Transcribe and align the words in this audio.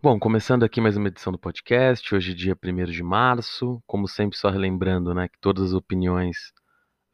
Bom, 0.00 0.16
começando 0.16 0.62
aqui 0.62 0.80
mais 0.80 0.96
uma 0.96 1.08
edição 1.08 1.32
do 1.32 1.38
podcast, 1.40 2.14
hoje 2.14 2.32
dia 2.32 2.56
1 2.62 2.84
de 2.84 3.02
março, 3.02 3.82
como 3.84 4.06
sempre 4.06 4.38
só 4.38 4.48
relembrando, 4.48 5.12
né, 5.12 5.26
que 5.26 5.36
todas 5.40 5.70
as 5.70 5.72
opiniões, 5.72 6.52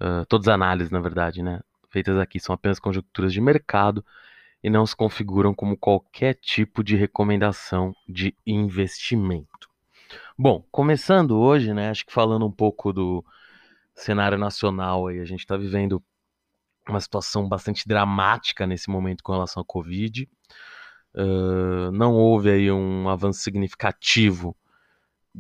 uh, 0.03 0.27
todas 0.29 0.49
as 0.49 0.55
análises, 0.55 0.91
na 0.91 1.01
verdade, 1.01 1.43
né, 1.43 1.61
feitas 1.89 2.19
aqui 2.19 2.39
são 2.39 2.55
apenas 2.55 2.79
conjecturas 2.79 3.33
de 3.33 3.41
mercado 3.41 4.05
e 4.63 4.69
não 4.69 4.85
se 4.85 4.95
configuram 4.95 5.55
como 5.55 5.79
qualquer 5.79 6.35
tipo 6.35 6.85
de 6.85 6.95
recomendação 6.95 7.95
de 8.07 8.37
investimento. 8.47 9.71
Bom, 10.39 10.63
começando 10.71 11.39
hoje, 11.39 11.73
né, 11.73 11.89
acho 11.89 12.05
que 12.05 12.13
falando 12.13 12.45
um 12.45 12.53
pouco 12.53 12.93
do 12.93 13.25
cenário 13.95 14.37
nacional 14.37 15.07
aí, 15.07 15.21
a 15.21 15.25
gente 15.25 15.41
está 15.41 15.57
vivendo 15.57 16.03
uma 16.87 17.01
situação 17.01 17.49
bastante 17.49 17.89
dramática 17.89 18.67
nesse 18.67 18.91
momento 18.91 19.25
com 19.25 19.33
relação 19.33 19.63
à 19.63 19.65
Covid, 19.65 20.29
Uh, 21.15 21.93
não 21.93 22.15
houve 22.15 22.51
aí 22.51 22.73
um 22.73 23.09
avanço 23.09 23.41
significativo, 23.41 24.57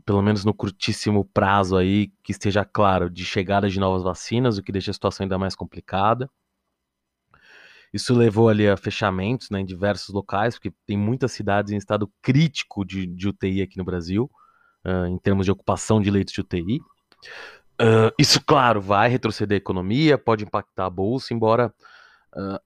pelo 0.04 0.22
menos 0.22 0.44
no 0.44 0.54
curtíssimo 0.54 1.24
prazo 1.24 1.76
aí, 1.76 2.12
que 2.22 2.32
esteja 2.32 2.64
claro, 2.64 3.10
de 3.10 3.24
chegada 3.24 3.68
de 3.68 3.80
novas 3.80 4.02
vacinas, 4.02 4.56
o 4.56 4.62
que 4.62 4.72
deixa 4.72 4.90
a 4.90 4.94
situação 4.94 5.24
ainda 5.24 5.38
mais 5.38 5.56
complicada. 5.56 6.30
Isso 7.92 8.12
levou 8.12 8.48
ali 8.48 8.68
a 8.68 8.76
fechamentos 8.76 9.50
né, 9.50 9.60
em 9.60 9.64
diversos 9.64 10.12
locais, 10.12 10.54
porque 10.54 10.72
tem 10.84 10.96
muitas 10.96 11.30
cidades 11.30 11.72
em 11.72 11.76
estado 11.76 12.10
crítico 12.20 12.84
de, 12.84 13.06
de 13.06 13.28
UTI 13.28 13.62
aqui 13.62 13.78
no 13.78 13.84
Brasil, 13.84 14.28
uh, 14.84 15.06
em 15.06 15.18
termos 15.18 15.46
de 15.46 15.52
ocupação 15.52 16.00
de 16.00 16.10
leitos 16.10 16.34
de 16.34 16.40
UTI. 16.40 16.80
Uh, 17.80 18.10
isso, 18.18 18.40
claro, 18.44 18.80
vai 18.80 19.08
retroceder 19.08 19.56
a 19.56 19.58
economia, 19.58 20.18
pode 20.18 20.44
impactar 20.44 20.86
a 20.86 20.90
bolsa, 20.90 21.32
embora 21.32 21.72
Uh, 22.34 22.58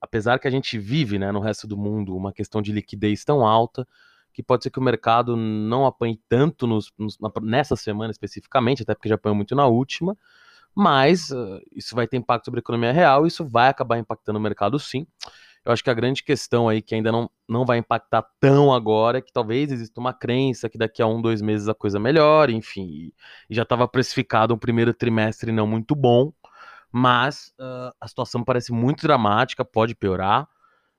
apesar 0.00 0.38
que 0.38 0.48
a 0.48 0.50
gente 0.50 0.78
vive 0.78 1.18
né, 1.18 1.30
no 1.30 1.40
resto 1.40 1.66
do 1.66 1.76
mundo 1.76 2.16
uma 2.16 2.32
questão 2.32 2.62
de 2.62 2.72
liquidez 2.72 3.22
tão 3.22 3.46
alta 3.46 3.86
que 4.32 4.42
pode 4.42 4.62
ser 4.62 4.70
que 4.70 4.78
o 4.78 4.82
mercado 4.82 5.36
não 5.36 5.84
apanhe 5.84 6.18
tanto 6.28 6.66
nos, 6.66 6.90
nos, 6.96 7.18
nessa 7.42 7.76
semana 7.76 8.10
especificamente, 8.10 8.82
até 8.82 8.94
porque 8.94 9.08
já 9.08 9.16
apanhou 9.16 9.36
muito 9.36 9.54
na 9.54 9.66
última, 9.66 10.16
mas 10.74 11.30
uh, 11.30 11.60
isso 11.72 11.94
vai 11.94 12.06
ter 12.06 12.16
impacto 12.16 12.46
sobre 12.46 12.60
a 12.60 12.62
economia 12.62 12.92
real, 12.92 13.26
isso 13.26 13.46
vai 13.46 13.68
acabar 13.68 13.98
impactando 13.98 14.38
o 14.38 14.42
mercado 14.42 14.78
sim. 14.78 15.06
Eu 15.62 15.72
acho 15.72 15.84
que 15.84 15.90
a 15.90 15.94
grande 15.94 16.22
questão 16.22 16.68
aí 16.68 16.80
que 16.80 16.94
ainda 16.94 17.12
não, 17.12 17.30
não 17.46 17.66
vai 17.66 17.76
impactar 17.76 18.24
tão 18.40 18.72
agora 18.72 19.18
é 19.18 19.20
que 19.20 19.32
talvez 19.32 19.70
exista 19.70 20.00
uma 20.00 20.14
crença 20.14 20.70
que 20.70 20.78
daqui 20.78 21.02
a 21.02 21.06
um, 21.06 21.20
dois 21.20 21.42
meses 21.42 21.68
a 21.68 21.74
coisa 21.74 22.00
melhore, 22.00 22.54
enfim, 22.54 22.86
e, 22.86 23.14
e 23.50 23.54
já 23.54 23.62
estava 23.62 23.86
precificado 23.86 24.54
um 24.54 24.58
primeiro 24.58 24.94
trimestre 24.94 25.52
não 25.52 25.66
muito 25.66 25.94
bom, 25.94 26.32
mas 26.92 27.52
uh, 27.58 27.94
a 28.00 28.08
situação 28.08 28.42
parece 28.42 28.72
muito 28.72 29.02
dramática, 29.02 29.64
pode 29.64 29.94
piorar. 29.94 30.48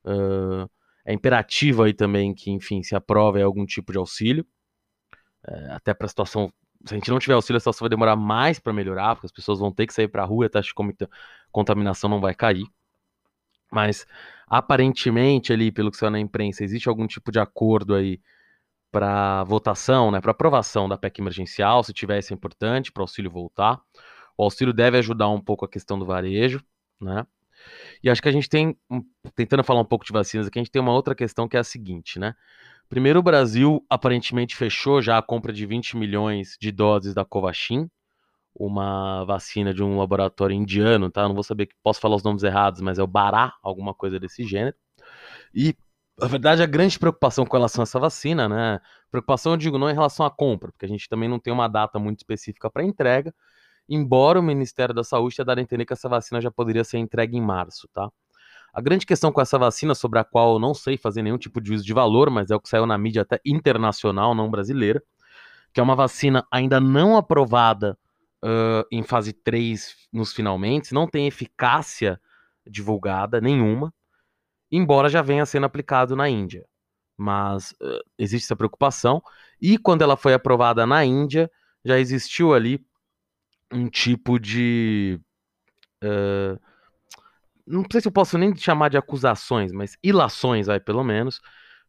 Uh, 0.03 0.69
é 1.05 1.13
imperativo 1.13 1.83
aí 1.83 1.93
também 1.93 2.33
que, 2.33 2.51
enfim, 2.51 2.81
se 2.83 2.95
aprove 2.95 3.41
algum 3.41 3.65
tipo 3.65 3.91
de 3.91 3.97
auxílio, 3.97 4.45
uh, 5.47 5.73
até 5.73 5.93
para 5.93 6.05
a 6.05 6.09
situação. 6.09 6.51
Se 6.85 6.93
a 6.93 6.97
gente 6.97 7.11
não 7.11 7.19
tiver 7.19 7.33
auxílio, 7.33 7.57
a 7.57 7.59
situação 7.59 7.85
vai 7.85 7.89
demorar 7.89 8.15
mais 8.15 8.59
para 8.59 8.73
melhorar, 8.73 9.15
porque 9.15 9.27
as 9.27 9.31
pessoas 9.31 9.59
vão 9.59 9.71
ter 9.71 9.85
que 9.85 9.93
sair 9.93 10.07
para 10.07 10.23
a 10.23 10.25
rua, 10.25 10.45
a 10.45 10.49
taxa 10.49 10.69
de 10.69 11.07
contaminação 11.51 12.09
não 12.09 12.19
vai 12.19 12.33
cair. 12.33 12.65
Mas 13.71 14.05
aparentemente 14.47 15.53
ali, 15.53 15.71
pelo 15.71 15.91
que 15.91 15.97
saiu 15.97 16.09
na 16.11 16.19
imprensa, 16.19 16.63
existe 16.63 16.89
algum 16.89 17.07
tipo 17.07 17.31
de 17.31 17.39
acordo 17.39 17.93
aí 17.95 18.19
para 18.91 19.43
votação, 19.45 20.11
né, 20.11 20.19
para 20.19 20.31
aprovação 20.31 20.89
da 20.89 20.97
PEC 20.97 21.21
emergencial, 21.21 21.83
se 21.83 21.93
tiver 21.93 22.19
isso 22.19 22.33
é 22.33 22.35
importante, 22.35 22.91
para 22.91 23.01
o 23.01 23.03
auxílio 23.03 23.31
voltar. 23.31 23.79
O 24.41 24.45
auxílio 24.45 24.73
deve 24.73 24.97
ajudar 24.97 25.29
um 25.29 25.39
pouco 25.39 25.65
a 25.65 25.69
questão 25.69 25.99
do 25.99 26.03
varejo, 26.03 26.63
né? 26.99 27.27
E 28.03 28.09
acho 28.09 28.19
que 28.19 28.27
a 28.27 28.31
gente 28.31 28.49
tem, 28.49 28.75
tentando 29.35 29.63
falar 29.63 29.81
um 29.81 29.85
pouco 29.85 30.03
de 30.03 30.11
vacinas 30.11 30.47
aqui, 30.47 30.57
a 30.57 30.63
gente 30.63 30.71
tem 30.71 30.81
uma 30.81 30.93
outra 30.93 31.13
questão 31.13 31.47
que 31.47 31.55
é 31.55 31.59
a 31.59 31.63
seguinte, 31.63 32.17
né? 32.17 32.33
Primeiro, 32.89 33.19
o 33.19 33.21
Brasil 33.21 33.85
aparentemente 33.87 34.55
fechou 34.55 34.99
já 34.99 35.19
a 35.19 35.21
compra 35.21 35.53
de 35.53 35.63
20 35.67 35.95
milhões 35.95 36.57
de 36.59 36.71
doses 36.71 37.13
da 37.13 37.23
Covaxin, 37.23 37.87
uma 38.55 39.23
vacina 39.25 39.75
de 39.75 39.83
um 39.83 39.99
laboratório 39.99 40.55
indiano, 40.55 41.11
tá? 41.11 41.27
Não 41.27 41.35
vou 41.35 41.43
saber, 41.43 41.69
posso 41.83 42.01
falar 42.01 42.15
os 42.15 42.23
nomes 42.23 42.41
errados, 42.41 42.81
mas 42.81 42.97
é 42.97 43.03
o 43.03 43.07
Bará, 43.07 43.53
alguma 43.61 43.93
coisa 43.93 44.19
desse 44.19 44.43
gênero. 44.43 44.75
E, 45.53 45.75
na 46.19 46.25
verdade, 46.25 46.63
a 46.63 46.65
grande 46.65 46.97
preocupação 46.97 47.45
com 47.45 47.55
relação 47.55 47.83
a 47.83 47.85
essa 47.85 47.99
vacina, 47.99 48.49
né? 48.49 48.79
Preocupação, 49.11 49.51
eu 49.51 49.57
digo, 49.57 49.77
não 49.77 49.87
em 49.87 49.93
relação 49.93 50.25
à 50.25 50.31
compra, 50.31 50.71
porque 50.71 50.85
a 50.85 50.89
gente 50.89 51.07
também 51.07 51.29
não 51.29 51.37
tem 51.37 51.53
uma 51.53 51.67
data 51.67 51.99
muito 51.99 52.21
específica 52.21 52.71
para 52.71 52.83
entrega, 52.83 53.31
embora 53.91 54.39
o 54.39 54.43
Ministério 54.43 54.95
da 54.95 55.03
Saúde 55.03 55.35
tenha 55.35 55.45
dado 55.45 55.59
a 55.59 55.61
entender 55.61 55.85
que 55.85 55.91
essa 55.91 56.07
vacina 56.07 56.39
já 56.39 56.49
poderia 56.49 56.83
ser 56.85 56.97
entregue 56.97 57.35
em 57.35 57.41
março, 57.41 57.89
tá? 57.93 58.09
A 58.73 58.79
grande 58.79 59.05
questão 59.05 59.33
com 59.33 59.41
essa 59.41 59.59
vacina, 59.59 59.93
sobre 59.93 60.17
a 60.17 60.23
qual 60.23 60.53
eu 60.53 60.59
não 60.59 60.73
sei 60.73 60.95
fazer 60.95 61.21
nenhum 61.21 61.37
tipo 61.37 61.59
de 61.59 61.67
juízo 61.67 61.83
de 61.83 61.93
valor, 61.93 62.29
mas 62.29 62.49
é 62.49 62.55
o 62.55 62.59
que 62.61 62.69
saiu 62.69 62.85
na 62.85 62.97
mídia 62.97 63.23
até 63.23 63.41
internacional, 63.45 64.33
não 64.33 64.49
brasileira, 64.49 65.03
que 65.73 65.81
é 65.81 65.83
uma 65.83 65.93
vacina 65.93 66.47
ainda 66.49 66.79
não 66.79 67.17
aprovada 67.17 67.97
uh, 68.41 68.87
em 68.89 69.03
fase 69.03 69.33
3 69.33 69.93
nos 70.13 70.31
finalmente, 70.31 70.93
não 70.93 71.05
tem 71.05 71.27
eficácia 71.27 72.17
divulgada 72.65 73.41
nenhuma, 73.41 73.93
embora 74.71 75.09
já 75.09 75.21
venha 75.21 75.45
sendo 75.45 75.65
aplicado 75.65 76.15
na 76.15 76.29
Índia. 76.29 76.65
Mas 77.17 77.71
uh, 77.71 77.99
existe 78.17 78.45
essa 78.45 78.55
preocupação, 78.55 79.21
e 79.61 79.77
quando 79.77 80.01
ela 80.01 80.15
foi 80.15 80.33
aprovada 80.33 80.87
na 80.87 81.03
Índia, 81.03 81.51
já 81.83 81.99
existiu 81.99 82.53
ali 82.53 82.81
um 83.71 83.89
tipo 83.89 84.39
de. 84.39 85.19
Uh, 86.03 86.59
não 87.65 87.83
sei 87.91 88.01
se 88.01 88.07
eu 88.07 88.11
posso 88.11 88.37
nem 88.37 88.55
chamar 88.55 88.89
de 88.89 88.97
acusações, 88.97 89.71
mas 89.71 89.97
ilações, 90.03 90.67
vai, 90.67 90.79
pelo 90.79 91.03
menos, 91.03 91.39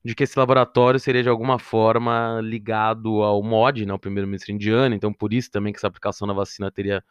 de 0.05 0.15
que 0.15 0.25
esse 0.25 0.39
laboratório 0.39 1.01
seria 1.01 1.23
de 1.23 1.29
alguma 1.29 1.59
forma 1.59 2.41
ligado 2.43 3.23
ao 3.23 3.43
MOD, 3.43 3.87
né, 3.87 3.95
o 3.95 3.99
primeiro-ministro 3.99 4.53
indiano, 4.53 4.95
então 4.95 5.13
por 5.13 5.33
isso 5.33 5.51
também 5.51 5.73
que 5.73 5.79
essa 5.79 5.87
aplicação 5.87 6.27
da 6.27 6.35
vacina 6.35 6.71
teria 6.71 7.03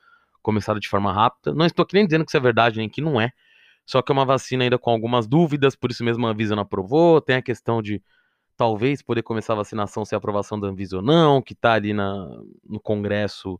começado 0.41 0.79
de 0.79 0.87
forma 0.87 1.11
rápida. 1.11 1.53
Não 1.53 1.65
estou 1.65 1.83
aqui 1.83 1.95
nem 1.95 2.05
dizendo 2.05 2.25
que 2.25 2.31
isso 2.31 2.37
é 2.37 2.39
verdade, 2.41 2.77
nem 2.77 2.89
que 2.89 3.01
não 3.01 3.19
é, 3.19 3.31
só 3.85 4.01
que 4.01 4.11
é 4.11 4.13
uma 4.13 4.25
vacina 4.25 4.63
ainda 4.63 4.77
com 4.77 4.91
algumas 4.91 5.27
dúvidas, 5.27 5.75
por 5.75 5.91
isso 5.91 6.03
mesmo 6.03 6.25
a 6.27 6.31
Anvisa 6.31 6.55
não 6.55 6.63
aprovou, 6.63 7.21
tem 7.21 7.37
a 7.37 7.41
questão 7.41 7.81
de 7.81 8.01
talvez 8.57 9.01
poder 9.01 9.23
começar 9.23 9.53
a 9.53 9.57
vacinação 9.57 10.05
sem 10.05 10.15
aprovação 10.15 10.59
da 10.59 10.67
Anvisa 10.67 10.97
ou 10.97 11.01
não, 11.01 11.41
que 11.41 11.53
está 11.53 11.73
ali 11.73 11.93
na, 11.93 12.27
no 12.63 12.79
Congresso 12.79 13.59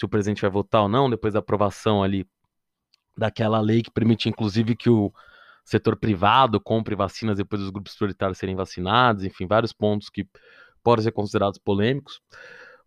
se 0.00 0.06
o 0.06 0.08
presidente 0.08 0.40
vai 0.40 0.50
votar 0.50 0.80
ou 0.80 0.88
não, 0.88 1.10
depois 1.10 1.34
da 1.34 1.40
aprovação 1.40 2.02
ali 2.02 2.26
daquela 3.14 3.60
lei 3.60 3.82
que 3.82 3.90
permite, 3.90 4.30
inclusive, 4.30 4.74
que 4.74 4.88
o 4.88 5.12
setor 5.62 5.94
privado 5.94 6.58
compre 6.58 6.94
vacinas 6.96 7.36
depois 7.36 7.60
dos 7.60 7.70
grupos 7.70 7.94
prioritários 7.94 8.38
serem 8.38 8.56
vacinados, 8.56 9.24
enfim, 9.24 9.46
vários 9.46 9.74
pontos 9.74 10.08
que 10.08 10.26
podem 10.82 11.02
ser 11.02 11.12
considerados 11.12 11.58
polêmicos. 11.58 12.18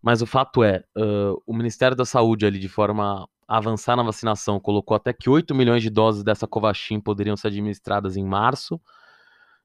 Mas 0.02 0.22
o 0.22 0.26
fato 0.26 0.64
é, 0.64 0.82
uh, 0.98 1.40
o 1.46 1.54
Ministério 1.54 1.96
da 1.96 2.04
Saúde 2.04 2.46
ali, 2.46 2.58
de 2.58 2.68
forma 2.68 3.28
a 3.46 3.56
avançar 3.58 3.94
na 3.94 4.02
vacinação, 4.02 4.58
colocou 4.58 4.96
até 4.96 5.12
que 5.12 5.30
8 5.30 5.54
milhões 5.54 5.84
de 5.84 5.90
doses 5.90 6.24
dessa 6.24 6.48
Covaxin 6.48 6.98
poderiam 6.98 7.36
ser 7.36 7.46
administradas 7.46 8.16
em 8.16 8.24
março. 8.24 8.80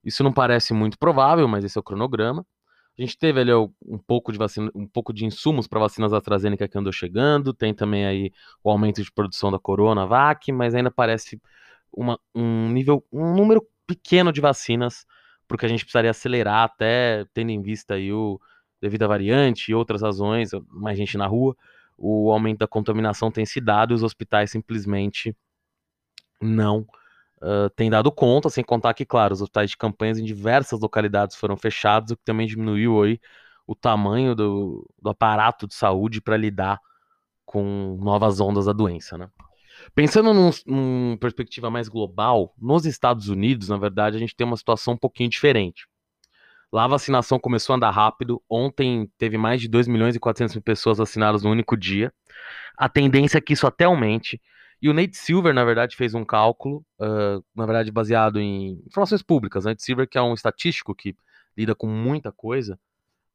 Isso 0.03 0.23
não 0.23 0.31
parece 0.31 0.71
muito 0.71 0.99
provável, 0.99 1.47
mas 1.47 1.63
esse 1.63 1.79
é 1.79 1.81
o 1.81 1.83
cronograma. 1.83 2.45
A 2.99 3.01
gente 3.01 3.17
teve 3.17 3.39
ali 3.39 3.53
um 3.53 3.97
pouco 3.97 4.29
de 4.29 4.37
vacina, 4.37 4.69
um 4.75 4.85
pouco 4.85 5.13
de 5.13 5.25
insumos 5.25 5.67
para 5.67 5.79
vacinas 5.79 6.11
AstraZeneca 6.11 6.67
que 6.67 6.77
andou 6.77 6.91
chegando, 6.91 7.53
tem 7.53 7.73
também 7.73 8.05
aí 8.05 8.29
o 8.61 8.69
aumento 8.69 9.01
de 9.01 9.09
produção 9.09 9.49
da 9.49 9.57
Coronavac, 9.57 10.51
mas 10.51 10.75
ainda 10.75 10.91
parece 10.91 11.41
uma, 11.93 12.19
um 12.35 12.67
nível, 12.67 13.01
um 13.09 13.33
número 13.33 13.65
pequeno 13.87 14.33
de 14.33 14.41
vacinas, 14.41 15.05
porque 15.47 15.65
a 15.65 15.69
gente 15.69 15.85
precisaria 15.85 16.11
acelerar 16.11 16.65
até 16.65 17.23
tendo 17.33 17.51
em 17.51 17.61
vista 17.61 17.93
aí 17.93 18.11
o 18.11 18.37
devido 18.81 19.03
à 19.03 19.07
variante 19.07 19.71
e 19.71 19.75
outras 19.75 20.01
razões, 20.01 20.51
mais 20.67 20.97
gente 20.97 21.17
na 21.17 21.25
rua, 21.25 21.55
o 21.97 22.29
aumento 22.33 22.59
da 22.59 22.67
contaminação 22.67 23.31
tem 23.31 23.45
se 23.45 23.61
dado 23.61 23.93
e 23.93 23.95
os 23.95 24.03
hospitais 24.03 24.51
simplesmente 24.51 25.33
não 26.41 26.85
uh, 27.41 27.69
tem 27.75 27.89
dado 27.89 28.11
conta, 28.11 28.49
sem 28.49 28.63
contar 28.63 28.93
que, 28.93 29.05
claro, 29.05 29.33
os 29.33 29.41
hospitais 29.41 29.71
de 29.71 29.77
campanhas 29.77 30.17
em 30.17 30.23
diversas 30.23 30.79
localidades 30.79 31.35
foram 31.35 31.57
fechados, 31.57 32.11
o 32.11 32.17
que 32.17 32.23
também 32.23 32.47
diminuiu 32.47 33.01
aí 33.03 33.19
o 33.67 33.75
tamanho 33.75 34.35
do, 34.35 34.89
do 35.01 35.09
aparato 35.09 35.67
de 35.67 35.75
saúde 35.75 36.21
para 36.21 36.37
lidar 36.37 36.79
com 37.45 37.97
novas 38.01 38.39
ondas 38.39 38.65
da 38.65 38.73
doença, 38.73 39.17
né? 39.17 39.29
Pensando 39.95 40.33
num, 40.33 40.49
numa 40.65 41.17
perspectiva 41.17 41.69
mais 41.69 41.87
global, 41.87 42.53
nos 42.57 42.85
Estados 42.85 43.29
Unidos, 43.29 43.69
na 43.69 43.77
verdade, 43.77 44.17
a 44.17 44.19
gente 44.19 44.35
tem 44.35 44.45
uma 44.45 44.57
situação 44.57 44.93
um 44.93 44.97
pouquinho 44.97 45.29
diferente. 45.29 45.87
Lá 46.71 46.83
a 46.83 46.87
vacinação 46.87 47.39
começou 47.39 47.73
a 47.73 47.77
andar 47.77 47.89
rápido. 47.91 48.41
Ontem 48.49 49.11
teve 49.17 49.37
mais 49.37 49.59
de 49.61 49.67
2 49.67 49.87
milhões 49.87 50.15
e 50.15 50.19
400 50.19 50.55
mil 50.55 50.63
pessoas 50.63 50.99
vacinadas 50.99 51.43
no 51.43 51.49
único 51.49 51.75
dia. 51.75 52.13
A 52.77 52.87
tendência 52.87 53.39
é 53.39 53.41
que 53.41 53.53
isso 53.53 53.65
até 53.65 53.85
aumente. 53.85 54.39
E 54.81 54.89
o 54.89 54.93
Nate 54.93 55.17
Silver, 55.17 55.53
na 55.53 55.65
verdade, 55.65 55.95
fez 55.95 56.13
um 56.13 56.23
cálculo, 56.23 56.85
uh, 56.99 57.43
na 57.55 57.65
verdade, 57.65 57.91
baseado 57.91 58.39
em 58.39 58.81
informações 58.87 59.21
públicas. 59.21 59.65
Nate 59.65 59.83
Silver, 59.83 60.07
que 60.07 60.17
é 60.17 60.21
um 60.21 60.33
estatístico 60.33 60.95
que 60.95 61.15
lida 61.57 61.75
com 61.75 61.87
muita 61.87 62.31
coisa, 62.31 62.79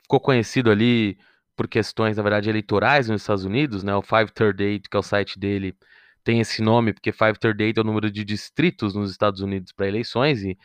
ficou 0.02 0.20
conhecido 0.20 0.70
ali 0.70 1.18
por 1.56 1.68
questões, 1.68 2.16
na 2.16 2.22
verdade, 2.22 2.48
eleitorais 2.48 3.08
nos 3.08 3.22
Estados 3.22 3.44
Unidos, 3.44 3.82
né? 3.82 3.94
O 3.94 4.02
538, 4.02 4.88
que 4.88 4.96
é 4.96 5.00
o 5.00 5.02
site 5.02 5.38
dele, 5.38 5.76
tem 6.24 6.40
esse 6.40 6.62
nome 6.62 6.92
porque 6.92 7.12
538 7.12 7.78
é 7.78 7.82
o 7.82 7.84
número 7.84 8.10
de 8.10 8.24
distritos 8.24 8.94
nos 8.94 9.10
Estados 9.10 9.40
Unidos 9.40 9.72
para 9.72 9.86
eleições 9.86 10.42
e 10.42 10.58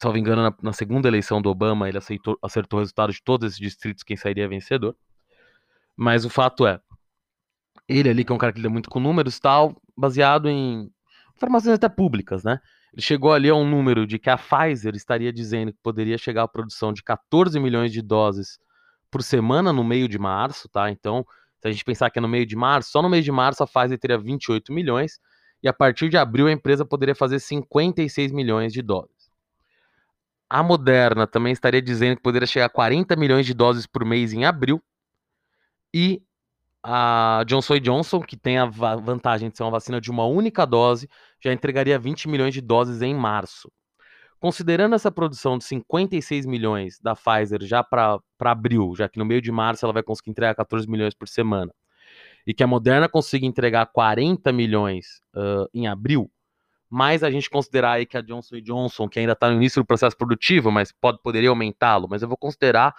salvo 0.00 0.16
engano, 0.16 0.42
na, 0.42 0.54
na, 0.62 0.72
segunda 0.72 1.08
eleição 1.08 1.42
do 1.42 1.50
Obama, 1.50 1.88
ele 1.88 1.98
aceitou, 1.98 2.38
acertou 2.42 2.78
o 2.78 2.80
resultado 2.80 3.12
de 3.12 3.22
todos 3.22 3.48
esses 3.48 3.58
distritos, 3.58 4.04
quem 4.04 4.16
sairia 4.16 4.48
vencedor. 4.48 4.96
Mas 5.96 6.24
o 6.24 6.30
fato 6.30 6.66
é, 6.66 6.80
ele 7.88 8.08
ali, 8.08 8.24
que 8.24 8.30
é 8.30 8.34
um 8.34 8.38
cara 8.38 8.52
que 8.52 8.58
lida 8.58 8.68
muito 8.68 8.90
com 8.90 9.00
números 9.00 9.40
tal, 9.40 9.80
baseado 9.96 10.48
em 10.48 10.90
informações 11.36 11.74
até 11.74 11.88
públicas, 11.88 12.44
né? 12.44 12.60
Ele 12.92 13.02
chegou 13.02 13.32
ali 13.32 13.48
a 13.48 13.54
um 13.54 13.68
número 13.68 14.06
de 14.06 14.18
que 14.18 14.28
a 14.28 14.36
Pfizer 14.36 14.94
estaria 14.94 15.32
dizendo 15.32 15.72
que 15.72 15.78
poderia 15.82 16.18
chegar 16.18 16.42
à 16.42 16.48
produção 16.48 16.92
de 16.92 17.02
14 17.02 17.58
milhões 17.60 17.92
de 17.92 18.02
doses 18.02 18.58
por 19.10 19.22
semana 19.22 19.72
no 19.72 19.84
meio 19.84 20.08
de 20.08 20.18
março, 20.18 20.68
tá? 20.68 20.90
Então, 20.90 21.24
se 21.60 21.68
a 21.68 21.70
gente 21.70 21.84
pensar 21.84 22.10
que 22.10 22.18
é 22.18 22.22
no 22.22 22.28
meio 22.28 22.46
de 22.46 22.56
março, 22.56 22.90
só 22.90 23.02
no 23.02 23.08
mês 23.08 23.24
de 23.24 23.32
março 23.32 23.62
a 23.62 23.66
Pfizer 23.66 23.98
teria 23.98 24.18
28 24.18 24.72
milhões 24.72 25.18
e 25.62 25.68
a 25.68 25.72
partir 25.72 26.08
de 26.08 26.16
abril 26.16 26.46
a 26.46 26.52
empresa 26.52 26.84
poderia 26.84 27.14
fazer 27.14 27.40
56 27.40 28.32
milhões 28.32 28.72
de 28.72 28.82
doses. 28.82 29.30
A 30.48 30.62
Moderna 30.62 31.26
também 31.26 31.52
estaria 31.52 31.82
dizendo 31.82 32.16
que 32.16 32.22
poderia 32.22 32.46
chegar 32.46 32.66
a 32.66 32.70
40 32.70 33.16
milhões 33.16 33.44
de 33.44 33.52
doses 33.52 33.86
por 33.86 34.04
mês 34.04 34.32
em 34.32 34.44
abril. 34.44 34.82
E 35.92 36.22
a 36.82 37.44
Johnson 37.46 37.78
Johnson, 37.78 38.20
que 38.20 38.36
tem 38.36 38.58
a 38.58 38.66
vantagem 38.66 39.50
de 39.50 39.56
ser 39.56 39.62
uma 39.62 39.70
vacina 39.70 40.00
de 40.00 40.10
uma 40.10 40.26
única 40.26 40.64
dose, 40.64 41.08
já 41.42 41.52
entregaria 41.52 41.98
20 41.98 42.28
milhões 42.28 42.54
de 42.54 42.60
doses 42.60 43.02
em 43.02 43.14
março. 43.14 43.70
Considerando 44.40 44.94
essa 44.94 45.10
produção 45.10 45.58
de 45.58 45.64
56 45.64 46.46
milhões 46.46 47.00
da 47.00 47.14
Pfizer 47.16 47.60
já 47.62 47.82
para 47.82 48.20
abril, 48.40 48.94
já 48.96 49.08
que 49.08 49.18
no 49.18 49.24
meio 49.24 49.42
de 49.42 49.50
março 49.50 49.84
ela 49.84 49.92
vai 49.92 50.02
conseguir 50.02 50.30
entregar 50.30 50.54
14 50.54 50.88
milhões 50.88 51.12
por 51.12 51.26
semana, 51.26 51.72
e 52.46 52.54
que 52.54 52.62
a 52.62 52.66
Moderna 52.66 53.08
consiga 53.08 53.44
entregar 53.44 53.86
40 53.86 54.52
milhões 54.52 55.20
uh, 55.34 55.68
em 55.74 55.88
abril, 55.88 56.30
mais 56.88 57.22
a 57.22 57.30
gente 57.30 57.50
considerar 57.50 57.92
aí 57.92 58.06
que 58.06 58.16
a 58.16 58.22
Johnson 58.22 58.60
Johnson, 58.60 59.08
que 59.08 59.18
ainda 59.18 59.32
está 59.32 59.50
no 59.50 59.56
início 59.56 59.82
do 59.82 59.86
processo 59.86 60.16
produtivo, 60.16 60.70
mas 60.70 60.92
pode, 60.92 61.18
poderia 61.22 61.50
aumentá-lo, 61.50 62.08
mas 62.08 62.22
eu 62.22 62.28
vou 62.28 62.36
considerar 62.36 62.94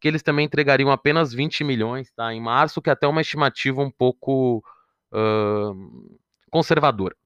que 0.00 0.08
eles 0.08 0.22
também 0.22 0.46
entregariam 0.46 0.90
apenas 0.90 1.32
20 1.32 1.64
milhões 1.64 2.12
tá, 2.12 2.32
em 2.32 2.40
março, 2.40 2.82
que 2.82 2.90
é 2.90 2.92
até 2.92 3.06
uma 3.06 3.20
estimativa 3.20 3.80
um 3.80 3.90
pouco 3.90 4.62
uh, 5.12 6.18
conservadora. 6.50 7.16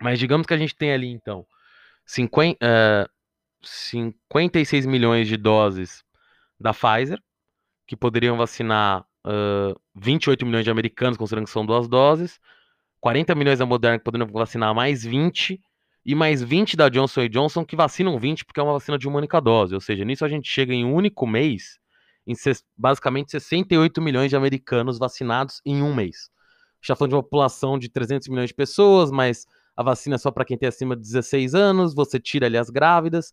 Mas 0.00 0.18
digamos 0.18 0.46
que 0.46 0.54
a 0.54 0.58
gente 0.58 0.74
tem 0.74 0.92
ali, 0.92 1.08
então, 1.08 1.46
50, 2.06 2.58
uh, 2.64 3.10
56 3.62 4.86
milhões 4.86 5.28
de 5.28 5.36
doses 5.36 6.02
da 6.58 6.72
Pfizer, 6.72 7.20
que 7.86 7.96
poderiam 7.96 8.36
vacinar 8.36 9.04
uh, 9.26 9.78
28 9.94 10.46
milhões 10.46 10.64
de 10.64 10.70
americanos, 10.70 11.18
considerando 11.18 11.46
que 11.46 11.50
são 11.50 11.66
duas 11.66 11.88
doses, 11.88 12.38
40 13.00 13.34
milhões 13.34 13.58
da 13.58 13.66
Moderna, 13.66 13.98
que 13.98 14.04
poderiam 14.04 14.28
vacinar 14.28 14.74
mais 14.74 15.04
20, 15.04 15.60
e 16.04 16.14
mais 16.14 16.42
20 16.42 16.76
da 16.76 16.88
Johnson 16.88 17.28
Johnson, 17.28 17.64
que 17.64 17.76
vacinam 17.76 18.18
20, 18.18 18.44
porque 18.44 18.60
é 18.60 18.62
uma 18.62 18.72
vacina 18.72 18.98
de 18.98 19.06
uma 19.06 19.18
única 19.18 19.40
dose. 19.40 19.74
Ou 19.74 19.80
seja, 19.80 20.04
nisso 20.04 20.24
a 20.24 20.28
gente 20.28 20.48
chega 20.48 20.72
em 20.72 20.84
um 20.84 20.94
único 20.94 21.26
mês 21.26 21.79
em 22.30 22.34
basicamente 22.76 23.32
68 23.32 24.00
milhões 24.00 24.30
de 24.30 24.36
americanos 24.36 24.98
vacinados 24.98 25.60
em 25.64 25.82
um 25.82 25.94
mês. 25.94 26.30
Já 26.80 26.94
falando 26.94 27.10
de 27.10 27.16
uma 27.16 27.22
população 27.22 27.78
de 27.78 27.88
300 27.88 28.28
milhões 28.28 28.48
de 28.48 28.54
pessoas, 28.54 29.10
mas 29.10 29.46
a 29.76 29.82
vacina 29.82 30.14
é 30.14 30.18
só 30.18 30.30
para 30.30 30.44
quem 30.44 30.56
tem 30.56 30.68
acima 30.68 30.94
de 30.94 31.02
16 31.02 31.54
anos, 31.54 31.94
você 31.94 32.20
tira 32.20 32.46
ali 32.46 32.56
as 32.56 32.70
grávidas. 32.70 33.32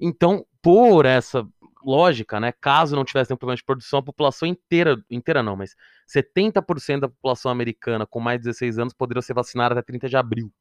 Então, 0.00 0.46
por 0.62 1.04
essa 1.04 1.46
lógica, 1.84 2.40
né, 2.40 2.52
caso 2.52 2.96
não 2.96 3.04
tivesse 3.04 3.30
nenhum 3.30 3.38
problema 3.38 3.56
de 3.56 3.64
produção, 3.64 4.00
a 4.00 4.02
população 4.02 4.48
inteira, 4.48 4.96
inteira 5.10 5.42
não, 5.42 5.56
mas 5.56 5.76
70% 6.08 7.00
da 7.00 7.08
população 7.08 7.50
americana 7.50 8.06
com 8.06 8.18
mais 8.18 8.38
de 8.38 8.44
16 8.44 8.78
anos 8.78 8.94
poderia 8.94 9.22
ser 9.22 9.34
vacinada 9.34 9.74
até 9.74 9.82
30 9.82 10.08
de 10.08 10.16
abril. 10.16 10.52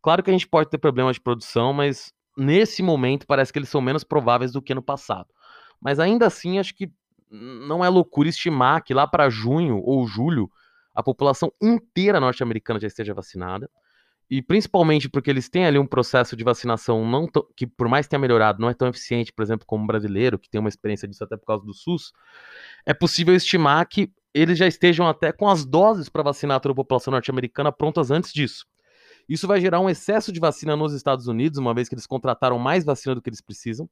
Claro 0.00 0.22
que 0.22 0.30
a 0.30 0.32
gente 0.32 0.48
pode 0.48 0.70
ter 0.70 0.78
problemas 0.78 1.16
de 1.16 1.20
produção, 1.20 1.72
mas 1.72 2.12
nesse 2.36 2.82
momento 2.82 3.26
parece 3.26 3.52
que 3.52 3.58
eles 3.58 3.68
são 3.68 3.80
menos 3.80 4.04
prováveis 4.04 4.52
do 4.52 4.62
que 4.62 4.74
no 4.74 4.82
passado. 4.82 5.28
Mas 5.80 5.98
ainda 5.98 6.26
assim, 6.26 6.58
acho 6.58 6.74
que 6.74 6.92
não 7.30 7.84
é 7.84 7.88
loucura 7.88 8.28
estimar 8.28 8.82
que 8.82 8.92
lá 8.92 9.06
para 9.06 9.30
junho 9.30 9.80
ou 9.84 10.06
julho 10.06 10.50
a 10.94 11.02
população 11.02 11.52
inteira 11.62 12.18
norte-americana 12.18 12.80
já 12.80 12.88
esteja 12.88 13.14
vacinada. 13.14 13.70
E 14.28 14.40
principalmente 14.40 15.08
porque 15.08 15.28
eles 15.28 15.48
têm 15.48 15.66
ali 15.66 15.78
um 15.78 15.86
processo 15.86 16.36
de 16.36 16.44
vacinação 16.44 17.04
não 17.04 17.26
que, 17.56 17.66
por 17.66 17.88
mais 17.88 18.06
tenha 18.06 18.20
melhorado, 18.20 18.60
não 18.60 18.68
é 18.68 18.74
tão 18.74 18.86
eficiente, 18.86 19.32
por 19.32 19.42
exemplo, 19.42 19.66
como 19.66 19.82
o 19.82 19.86
brasileiro, 19.86 20.38
que 20.38 20.48
tem 20.48 20.60
uma 20.60 20.68
experiência 20.68 21.08
disso 21.08 21.24
até 21.24 21.36
por 21.36 21.46
causa 21.46 21.64
do 21.64 21.74
SUS, 21.74 22.12
é 22.86 22.94
possível 22.94 23.34
estimar 23.34 23.84
que 23.88 24.12
eles 24.32 24.56
já 24.56 24.68
estejam 24.68 25.08
até 25.08 25.32
com 25.32 25.48
as 25.48 25.64
doses 25.64 26.08
para 26.08 26.22
vacinar 26.22 26.60
toda 26.60 26.72
a 26.72 26.76
população 26.76 27.10
norte-americana 27.10 27.72
prontas 27.72 28.12
antes 28.12 28.32
disso. 28.32 28.66
Isso 29.28 29.48
vai 29.48 29.60
gerar 29.60 29.80
um 29.80 29.90
excesso 29.90 30.32
de 30.32 30.38
vacina 30.38 30.76
nos 30.76 30.92
Estados 30.92 31.26
Unidos, 31.26 31.58
uma 31.58 31.74
vez 31.74 31.88
que 31.88 31.96
eles 31.96 32.06
contrataram 32.06 32.58
mais 32.58 32.84
vacina 32.84 33.16
do 33.16 33.22
que 33.22 33.28
eles 33.28 33.40
precisam 33.40 33.88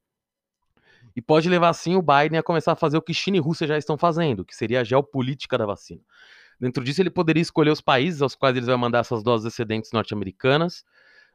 e 1.18 1.20
pode 1.20 1.48
levar 1.48 1.72
sim 1.72 1.96
o 1.96 2.00
Biden 2.00 2.38
a 2.38 2.42
começar 2.44 2.70
a 2.70 2.76
fazer 2.76 2.96
o 2.96 3.02
que 3.02 3.12
China 3.12 3.36
e 3.36 3.40
Rússia 3.40 3.66
já 3.66 3.76
estão 3.76 3.98
fazendo, 3.98 4.44
que 4.44 4.54
seria 4.54 4.82
a 4.82 4.84
geopolítica 4.84 5.58
da 5.58 5.66
vacina. 5.66 6.00
Dentro 6.60 6.84
disso, 6.84 7.02
ele 7.02 7.10
poderia 7.10 7.40
escolher 7.42 7.72
os 7.72 7.80
países 7.80 8.22
aos 8.22 8.36
quais 8.36 8.54
eles 8.54 8.68
vão 8.68 8.78
mandar 8.78 9.00
essas 9.00 9.20
doses 9.24 9.52
excedentes 9.52 9.90
norte-americanas. 9.90 10.84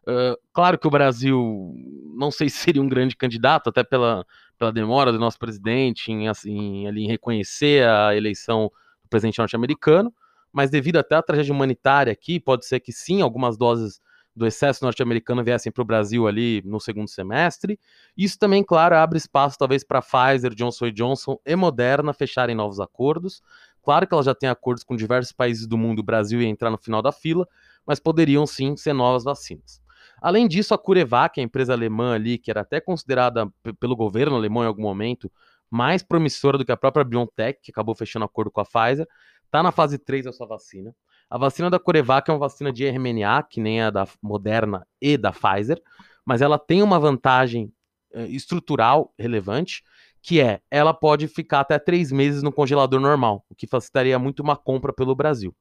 Uh, 0.08 0.40
claro 0.54 0.80
que 0.80 0.88
o 0.88 0.90
Brasil 0.90 1.76
não 2.16 2.32
sei 2.32 2.48
se 2.48 2.60
seria 2.60 2.82
um 2.82 2.88
grande 2.88 3.14
candidato, 3.14 3.70
até 3.70 3.84
pela, 3.84 4.26
pela 4.58 4.72
demora 4.72 5.12
do 5.12 5.20
nosso 5.20 5.38
presidente 5.38 6.14
em, 6.14 6.30
assim, 6.30 6.88
ali, 6.88 7.04
em 7.04 7.08
reconhecer 7.10 7.86
a 7.86 8.16
eleição 8.16 8.72
do 9.04 9.10
presidente 9.10 9.40
norte-americano, 9.40 10.14
mas 10.54 10.70
devido 10.70 10.96
até 10.96 11.16
à 11.16 11.22
tragédia 11.22 11.54
humanitária 11.54 12.14
aqui, 12.14 12.40
pode 12.40 12.66
ser 12.66 12.80
que 12.80 12.94
sim, 12.94 13.22
algumas 13.22 13.58
doses 13.58 14.00
do 14.36 14.48
excesso 14.48 14.84
norte-americano 14.84 15.44
viessem 15.44 15.72
para 15.72 15.82
o 15.82 15.86
Brasil 15.86 16.28
ali 16.28 16.62
no 16.66 16.80
segundo 16.80 17.08
semestre. 17.08 17.80
Isso 18.18 18.38
também, 18.38 18.64
claro, 18.64 18.96
abre 18.96 19.18
espaço 19.18 19.58
talvez 19.58 19.84
para 19.84 20.02
Pfizer, 20.02 20.54
Johnson 20.56 20.92
Johnson 20.92 21.38
e 21.46 21.56
Moderna 21.56 22.14
fecharem 22.14 22.56
novos 22.56 22.80
acordos. 22.80 23.42
Claro 23.84 24.08
que 24.08 24.14
ela 24.14 24.24
já 24.24 24.34
tem 24.34 24.50
acordos 24.50 24.84
com 24.84 24.96
diversos 24.96 25.32
países 25.32 25.68
do 25.68 25.78
mundo, 25.78 26.00
o 26.00 26.04
Brasil 26.04 26.42
ia 26.42 26.48
entrar 26.48 26.70
no 26.72 26.78
final 26.78 27.02
da 27.02 27.12
fila, 27.12 27.48
mas 27.86 28.00
poderiam 28.00 28.48
sim 28.48 28.76
ser 28.78 28.94
novas 28.94 29.24
vacinas. 29.24 29.82
Além 30.22 30.48
disso, 30.48 30.74
a 30.74 30.78
CureVac, 30.78 31.40
a 31.40 31.44
empresa 31.44 31.74
alemã 31.74 32.14
ali, 32.14 32.38
que 32.38 32.50
era 32.50 32.62
até 32.62 32.80
considerada 32.80 33.52
pelo 33.80 33.96
governo 33.96 34.38
alemão 34.38 34.64
em 34.64 34.68
algum 34.68 34.84
momento 34.84 35.30
mais 35.70 36.02
promissora 36.02 36.58
do 36.58 36.64
que 36.64 36.72
a 36.72 36.78
própria 36.78 37.04
BioNTech, 37.04 37.60
que 37.62 37.72
acabou 37.72 37.94
fechando 37.94 38.24
acordo 38.24 38.52
com 38.52 38.62
a 38.62 38.64
Pfizer, 38.64 39.08
está 39.44 39.62
na 39.62 39.72
fase 39.72 39.98
3 39.98 40.26
da 40.26 40.32
sua 40.32 40.48
vacina. 40.48 40.96
A 41.34 41.38
vacina 41.40 41.68
da 41.68 41.80
Corevac 41.80 42.30
é 42.30 42.32
uma 42.32 42.38
vacina 42.38 42.72
de 42.72 42.86
RMNA, 42.86 43.42
que 43.50 43.60
nem 43.60 43.82
a 43.82 43.90
da 43.90 44.08
Moderna 44.22 44.86
e 45.02 45.18
da 45.18 45.32
Pfizer, 45.32 45.82
mas 46.24 46.44
ela 46.44 46.60
tem 46.60 46.84
uma 46.84 47.00
vantagem 47.00 47.74
uh, 48.14 48.22
estrutural 48.26 49.12
relevante, 49.18 49.84
que 50.22 50.40
é 50.40 50.62
ela 50.70 50.94
pode 50.94 51.28
ficar 51.28 51.62
até 51.62 51.80
três 51.80 52.12
meses 52.12 52.44
no 52.44 52.52
congelador 52.52 53.00
normal, 53.00 53.44
o 53.50 53.56
que 53.56 53.66
facilitaria 53.66 54.20
muito 54.20 54.42
uma 54.42 54.56
compra 54.56 54.94
pelo 54.94 55.16
Brasil. 55.16 55.56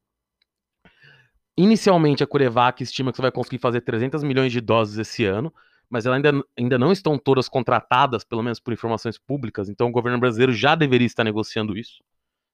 Inicialmente, 1.57 2.23
a 2.23 2.27
Corevac 2.27 2.83
estima 2.83 3.11
que 3.11 3.17
você 3.17 3.23
vai 3.23 3.33
conseguir 3.33 3.57
fazer 3.57 3.81
300 3.81 4.23
milhões 4.23 4.53
de 4.53 4.61
doses 4.61 4.99
esse 4.99 5.25
ano, 5.25 5.51
mas 5.89 6.05
ela 6.05 6.17
ainda, 6.17 6.33
ainda 6.55 6.79
não 6.79 6.93
estão 6.93 7.17
todas 7.17 7.49
contratadas, 7.49 8.25
pelo 8.25 8.43
menos 8.43 8.61
por 8.61 8.75
informações 8.75 9.17
públicas, 9.17 9.71
então 9.71 9.89
o 9.89 9.93
governo 9.93 10.21
brasileiro 10.21 10.53
já 10.53 10.75
deveria 10.75 11.07
estar 11.07 11.25
negociando 11.25 11.79
isso. 11.79 12.05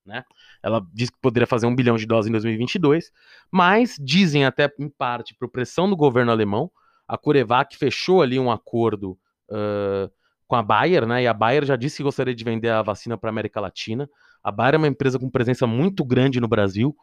Né? 0.09 0.25
Ela 0.62 0.83
diz 0.93 1.11
que 1.11 1.19
poderia 1.21 1.47
fazer 1.47 1.67
um 1.67 1.77
bilhão 1.77 1.97
de 1.97 2.07
doses 2.07 2.29
em 2.29 2.33
2022, 2.33 3.12
mas 3.53 3.97
dizem 4.00 4.47
até 4.47 4.73
em 4.79 4.88
parte 4.88 5.35
por 5.38 5.50
pressão 5.50 5.88
do 5.88 5.95
governo 5.95 6.33
alemão, 6.33 6.71
a 7.07 7.19
CureVac 7.19 7.77
fechou 7.77 8.23
ali 8.23 8.38
um 8.38 8.50
acordo 8.50 9.12
uh, 9.50 10.11
com 10.47 10.57
a 10.57 10.62
Bayer, 10.62 11.07
né? 11.07 11.23
E 11.23 11.27
a 11.27 11.35
Bayer 11.35 11.65
já 11.65 11.77
disse 11.77 11.99
que 11.99 12.03
gostaria 12.03 12.35
de 12.35 12.43
vender 12.43 12.71
a 12.71 12.83
vacina 12.83 13.19
para 13.19 13.29
a 13.29 13.33
América 13.33 13.61
Latina. 13.61 14.09
A 14.43 14.50
Bayer 14.50 14.75
é 14.75 14.79
uma 14.79 14.88
empresa 14.88 15.19
com 15.19 15.31
presença 15.31 15.67
muito 15.67 16.05
grande 16.05 16.41
no 16.41 16.49
Brasil, 16.49 16.97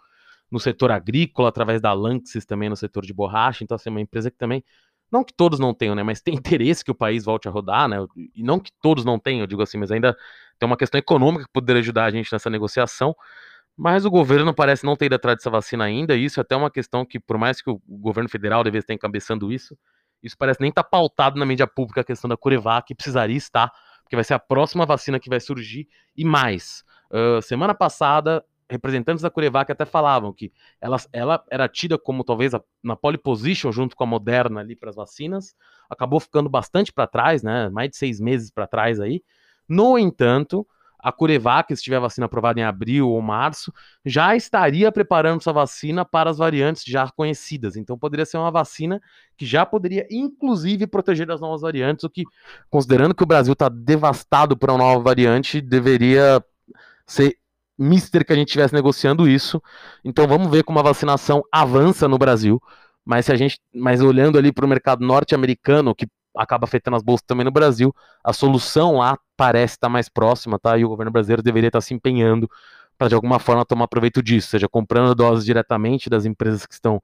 no 0.51 0.59
setor 0.59 0.91
agrícola, 0.91 1.49
através 1.49 1.79
da 1.79 1.93
Lanxess 1.93 2.45
também 2.45 2.69
no 2.69 2.75
setor 2.75 3.05
de 3.05 3.13
borracha. 3.13 3.63
Então, 3.63 3.75
assim, 3.75 3.89
é 3.89 3.91
uma 3.91 4.01
empresa 4.01 4.31
que 4.31 4.37
também 4.37 4.63
não 5.15 5.23
que 5.23 5.33
todos 5.33 5.59
não 5.59 5.73
tenham, 5.73 5.95
né? 5.95 6.03
Mas 6.03 6.21
tem 6.21 6.35
interesse 6.35 6.83
que 6.83 6.91
o 6.91 6.95
país 6.95 7.23
volte 7.25 7.47
a 7.47 7.51
rodar, 7.51 7.87
né? 7.87 7.97
E 8.35 8.43
não 8.43 8.59
que 8.59 8.71
todos 8.81 9.05
não 9.05 9.17
tenham, 9.17 9.41
eu 9.41 9.47
digo 9.47 9.61
assim, 9.61 9.77
mas 9.77 9.91
ainda 9.91 10.15
tem 10.59 10.67
uma 10.67 10.77
questão 10.77 10.99
econômica 10.99 11.45
que 11.45 11.51
poderia 11.51 11.81
ajudar 11.81 12.05
a 12.05 12.11
gente 12.11 12.31
nessa 12.31 12.49
negociação. 12.49 13.15
Mas 13.77 14.05
o 14.05 14.09
governo 14.09 14.53
parece 14.53 14.85
não 14.85 14.95
ter 14.95 15.07
ido 15.07 15.15
atrás 15.15 15.37
dessa 15.37 15.49
vacina 15.49 15.83
ainda, 15.83 16.15
e 16.15 16.23
isso 16.23 16.39
é 16.39 16.41
até 16.41 16.55
uma 16.55 16.71
questão 16.71 17.05
que, 17.05 17.19
por 17.19 17.37
mais 17.37 17.61
que 17.61 17.69
o 17.69 17.81
governo 17.87 18.29
federal 18.29 18.63
devesse 18.63 18.85
estar 18.85 18.93
encabeçando 18.93 19.51
isso, 19.51 19.77
isso 20.23 20.37
parece 20.37 20.61
nem 20.61 20.69
estar 20.69 20.83
tá 20.83 20.89
pautado 20.89 21.37
na 21.37 21.45
mídia 21.45 21.67
pública 21.67 22.01
a 22.01 22.03
questão 22.03 22.29
da 22.29 22.37
Curevac, 22.37 22.87
que 22.87 22.95
precisaria 22.95 23.35
estar, 23.35 23.69
porque 24.01 24.15
vai 24.15 24.23
ser 24.23 24.33
a 24.33 24.39
próxima 24.39 24.85
vacina 24.85 25.19
que 25.19 25.29
vai 25.29 25.41
surgir, 25.41 25.87
e 26.15 26.23
mais. 26.23 26.85
Uh, 27.11 27.41
semana 27.41 27.75
passada, 27.75 28.43
representantes 28.69 29.21
da 29.21 29.29
Curevac 29.29 29.71
até 29.71 29.85
falavam 29.85 30.33
que 30.33 30.51
ela, 30.81 30.97
ela 31.13 31.43
era 31.49 31.67
tida 31.67 31.97
como 31.97 32.23
talvez 32.23 32.53
a, 32.53 32.61
na 32.83 32.95
pole 32.95 33.17
position 33.17 33.71
junto 33.71 33.95
com 33.95 34.03
a 34.03 34.07
Moderna 34.07 34.59
ali 34.59 34.75
para 34.75 34.89
as 34.89 34.95
vacinas, 34.95 35.55
acabou 35.89 36.19
ficando 36.19 36.49
bastante 36.49 36.91
para 36.91 37.07
trás, 37.07 37.43
né? 37.43 37.69
Mais 37.69 37.89
de 37.89 37.97
seis 37.97 38.19
meses 38.19 38.49
para 38.49 38.67
trás 38.67 38.99
aí. 38.99 39.23
No 39.67 39.97
entanto, 39.97 40.65
a 41.05 41.11
Curevac, 41.11 41.75
se 41.75 41.83
tiver 41.83 41.99
vacina 41.99 42.25
aprovada 42.25 42.59
em 42.59 42.63
abril 42.63 43.09
ou 43.09 43.21
março, 43.21 43.71
já 44.03 44.35
estaria 44.35 44.91
preparando 44.91 45.43
sua 45.43 45.53
vacina 45.53 46.03
para 46.03 46.31
as 46.31 46.39
variantes 46.39 46.83
já 46.83 47.07
conhecidas. 47.11 47.75
Então 47.75 47.95
poderia 47.95 48.25
ser 48.25 48.37
uma 48.37 48.49
vacina 48.49 48.99
que 49.37 49.45
já 49.45 49.63
poderia, 49.67 50.07
inclusive, 50.09 50.87
proteger 50.87 51.27
das 51.27 51.39
novas 51.39 51.61
variantes, 51.61 52.03
o 52.03 52.09
que, 52.09 52.23
considerando 52.71 53.13
que 53.13 53.21
o 53.21 53.27
Brasil 53.27 53.53
está 53.53 53.69
devastado 53.69 54.57
por 54.57 54.71
uma 54.71 54.79
nova 54.79 55.03
variante, 55.03 55.61
deveria 55.61 56.43
ser 57.05 57.37
mister 57.77 58.25
que 58.25 58.33
a 58.33 58.35
gente 58.35 58.47
estivesse 58.47 58.73
negociando 58.73 59.27
isso. 59.27 59.61
Então 60.03 60.27
vamos 60.27 60.49
ver 60.49 60.63
como 60.63 60.79
a 60.79 60.83
vacinação 60.83 61.43
avança 61.51 62.07
no 62.07 62.17
Brasil. 62.17 62.61
Mas 63.03 63.25
se 63.25 63.31
a 63.31 63.35
gente, 63.35 63.59
mas 63.73 64.01
olhando 64.01 64.37
ali 64.37 64.51
para 64.51 64.65
o 64.65 64.67
mercado 64.67 65.05
norte-americano, 65.05 65.93
que 65.93 66.07
acaba 66.35 66.65
afetando 66.65 66.97
as 66.97 67.03
bolsas 67.03 67.25
também 67.25 67.45
no 67.45 67.51
Brasil, 67.51 67.95
a 68.23 68.33
solução 68.33 68.97
lá 68.97 69.17
parece 69.37 69.75
estar 69.75 69.89
mais 69.89 70.09
próxima, 70.09 70.59
tá? 70.59 70.77
E 70.77 70.83
o 70.83 70.89
governo 70.89 71.11
brasileiro 71.11 71.43
deveria 71.43 71.67
estar 71.67 71.81
se 71.81 71.93
empenhando 71.93 72.49
para 72.97 73.09
de 73.09 73.15
alguma 73.15 73.39
forma 73.39 73.65
tomar 73.65 73.87
proveito 73.87 74.21
disso, 74.23 74.49
seja 74.49 74.67
comprando 74.67 75.13
doses 75.13 75.45
diretamente 75.45 76.09
das 76.09 76.25
empresas 76.25 76.65
que 76.65 76.73
estão 76.73 77.01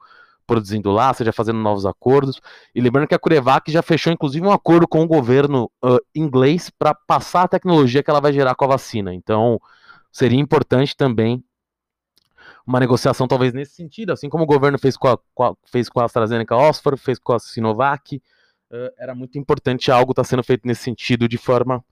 produzindo 0.48 0.92
lá, 0.92 1.14
seja 1.14 1.32
fazendo 1.32 1.60
novos 1.60 1.86
acordos. 1.86 2.42
E 2.74 2.82
lembrando 2.82 3.08
que 3.08 3.16
a 3.16 3.20
Curevac 3.20 3.72
já 3.72 3.82
fechou 3.82 4.12
inclusive 4.12 4.46
um 4.46 4.52
acordo 4.52 4.88
com 4.88 5.02
o 5.02 5.08
governo 5.08 5.72
uh, 5.84 6.00
inglês 6.16 6.70
para 6.70 6.94
passar 6.94 7.44
a 7.44 7.48
tecnologia 7.48 8.04
que 8.04 8.10
ela 8.10 8.20
vai 8.20 8.34
gerar 8.34 8.56
com 8.56 8.66
a 8.66 8.70
vacina. 8.70 9.14
Então, 9.14 9.60
seria 10.12 10.40
importante 10.40 10.96
também 10.96 11.44
uma 12.66 12.80
negociação 12.80 13.28
talvez 13.28 13.54
nesse 13.54 13.74
sentido, 13.74 14.12
assim 14.12 14.30
como 14.30 14.44
o 14.44 14.48
governo 14.48 14.78
fez 14.78 14.96
com 14.96 15.08
a, 15.08 15.18
com 15.34 15.44
a 15.44 15.56
fez 15.66 15.90
com 15.90 16.00
a 16.00 16.06
AstraZeneca 16.06 16.56
Oxford, 16.56 17.00
fez 17.00 17.18
com 17.20 17.34
a 17.34 17.40
Sinovac, 17.40 18.18
uh, 18.18 18.94
era 18.98 19.16
muito 19.16 19.38
importante 19.38 19.92
algo 19.92 20.12
estar 20.12 20.24
tá 20.24 20.28
sendo 20.28 20.44
feito 20.44 20.68
nesse 20.68 20.84
sentido 20.84 21.28
de 21.28 21.38
forma 21.38 21.84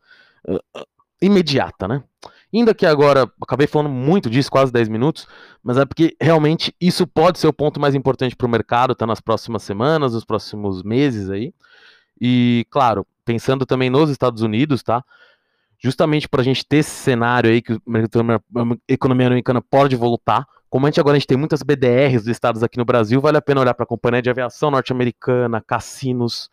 uh, 0.47 0.85
imediata, 1.21 1.87
né? 1.87 2.03
Indo 2.51 2.71
aqui 2.71 2.85
agora, 2.85 3.31
acabei 3.41 3.67
falando 3.67 3.91
muito 3.91 4.27
disso, 4.29 4.49
quase 4.49 4.71
10 4.71 4.89
minutos, 4.89 5.27
mas 5.63 5.77
é 5.77 5.85
porque 5.85 6.15
realmente 6.19 6.73
isso 6.81 7.05
pode 7.05 7.37
ser 7.37 7.47
o 7.47 7.53
ponto 7.53 7.79
mais 7.79 7.93
importante 7.93 8.35
para 8.35 8.47
o 8.47 8.49
mercado, 8.49 8.95
tá 8.95 9.05
nas 9.05 9.21
próximas 9.21 9.61
semanas, 9.61 10.13
nos 10.13 10.25
próximos 10.25 10.81
meses 10.81 11.29
aí. 11.29 11.53
E, 12.19 12.65
claro, 12.71 13.05
pensando 13.23 13.67
também 13.67 13.89
nos 13.89 14.09
Estados 14.09 14.41
Unidos, 14.41 14.81
tá? 14.81 15.03
Justamente 15.81 16.27
para 16.27 16.41
a 16.41 16.43
gente 16.43 16.65
ter 16.65 16.77
esse 16.77 16.91
cenário 16.91 17.49
aí 17.49 17.61
que 17.61 17.73
a 17.73 18.77
economia 18.87 19.27
americana 19.27 19.61
pode 19.61 19.95
voltar, 19.95 20.45
como 20.69 20.85
a 20.85 20.89
gente 20.89 20.99
agora 20.99 21.15
a 21.15 21.19
gente 21.19 21.27
tem 21.27 21.37
muitas 21.37 21.63
BDRs 21.63 22.25
listadas 22.27 22.61
aqui 22.61 22.77
no 22.77 22.85
Brasil, 22.85 23.19
vale 23.19 23.37
a 23.37 23.41
pena 23.41 23.61
olhar 23.61 23.73
para 23.73 23.85
a 23.85 23.87
companhia 23.87 24.21
de 24.21 24.29
aviação 24.29 24.69
norte-americana, 24.69 25.63
cassinos, 25.65 26.49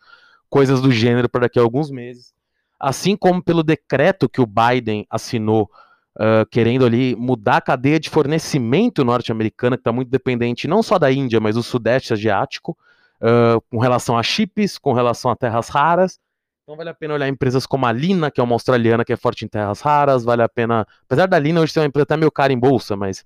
coisas 0.49 0.81
do 0.81 0.91
gênero 0.91 1.29
para 1.29 1.41
daqui 1.41 1.59
a 1.59 1.61
alguns 1.61 1.91
meses. 1.91 2.33
Assim 2.79 3.15
como 3.15 3.43
pelo 3.43 3.63
decreto 3.63 4.27
que 4.27 4.41
o 4.41 4.47
Biden 4.47 5.05
assinou, 5.09 5.69
uh, 6.15 6.45
querendo 6.49 6.85
ali 6.85 7.15
mudar 7.15 7.57
a 7.57 7.61
cadeia 7.61 7.99
de 7.99 8.09
fornecimento 8.09 9.05
norte-americana, 9.05 9.77
que 9.77 9.81
está 9.81 9.91
muito 9.91 10.09
dependente 10.09 10.67
não 10.67 10.81
só 10.81 10.97
da 10.97 11.11
Índia, 11.11 11.39
mas 11.39 11.55
do 11.55 11.61
Sudeste 11.61 12.13
Asiático, 12.13 12.75
uh, 13.21 13.61
com 13.69 13.77
relação 13.77 14.17
a 14.17 14.23
chips, 14.23 14.79
com 14.79 14.93
relação 14.93 15.29
a 15.29 15.35
terras 15.35 15.69
raras. 15.69 16.19
Então 16.67 16.75
vale 16.75 16.89
a 16.89 16.93
pena 16.93 17.13
olhar 17.13 17.29
empresas 17.29 17.65
como 17.65 17.85
a 17.85 17.93
Lina, 17.93 18.29
que 18.29 18.41
é 18.41 18.43
uma 18.43 18.53
australiana 18.53 19.05
que 19.05 19.13
é 19.13 19.15
forte 19.15 19.45
em 19.45 19.47
terras 19.47 19.79
raras, 19.79 20.25
vale 20.25 20.41
a 20.41 20.49
pena, 20.49 20.85
apesar 21.05 21.25
da 21.25 21.39
Lina 21.39 21.61
hoje 21.61 21.71
ser 21.71 21.79
uma 21.79 21.85
empresa 21.85 22.03
até 22.03 22.17
meio 22.17 22.29
cara 22.29 22.51
em 22.51 22.59
bolsa, 22.59 22.93
mas 22.97 23.23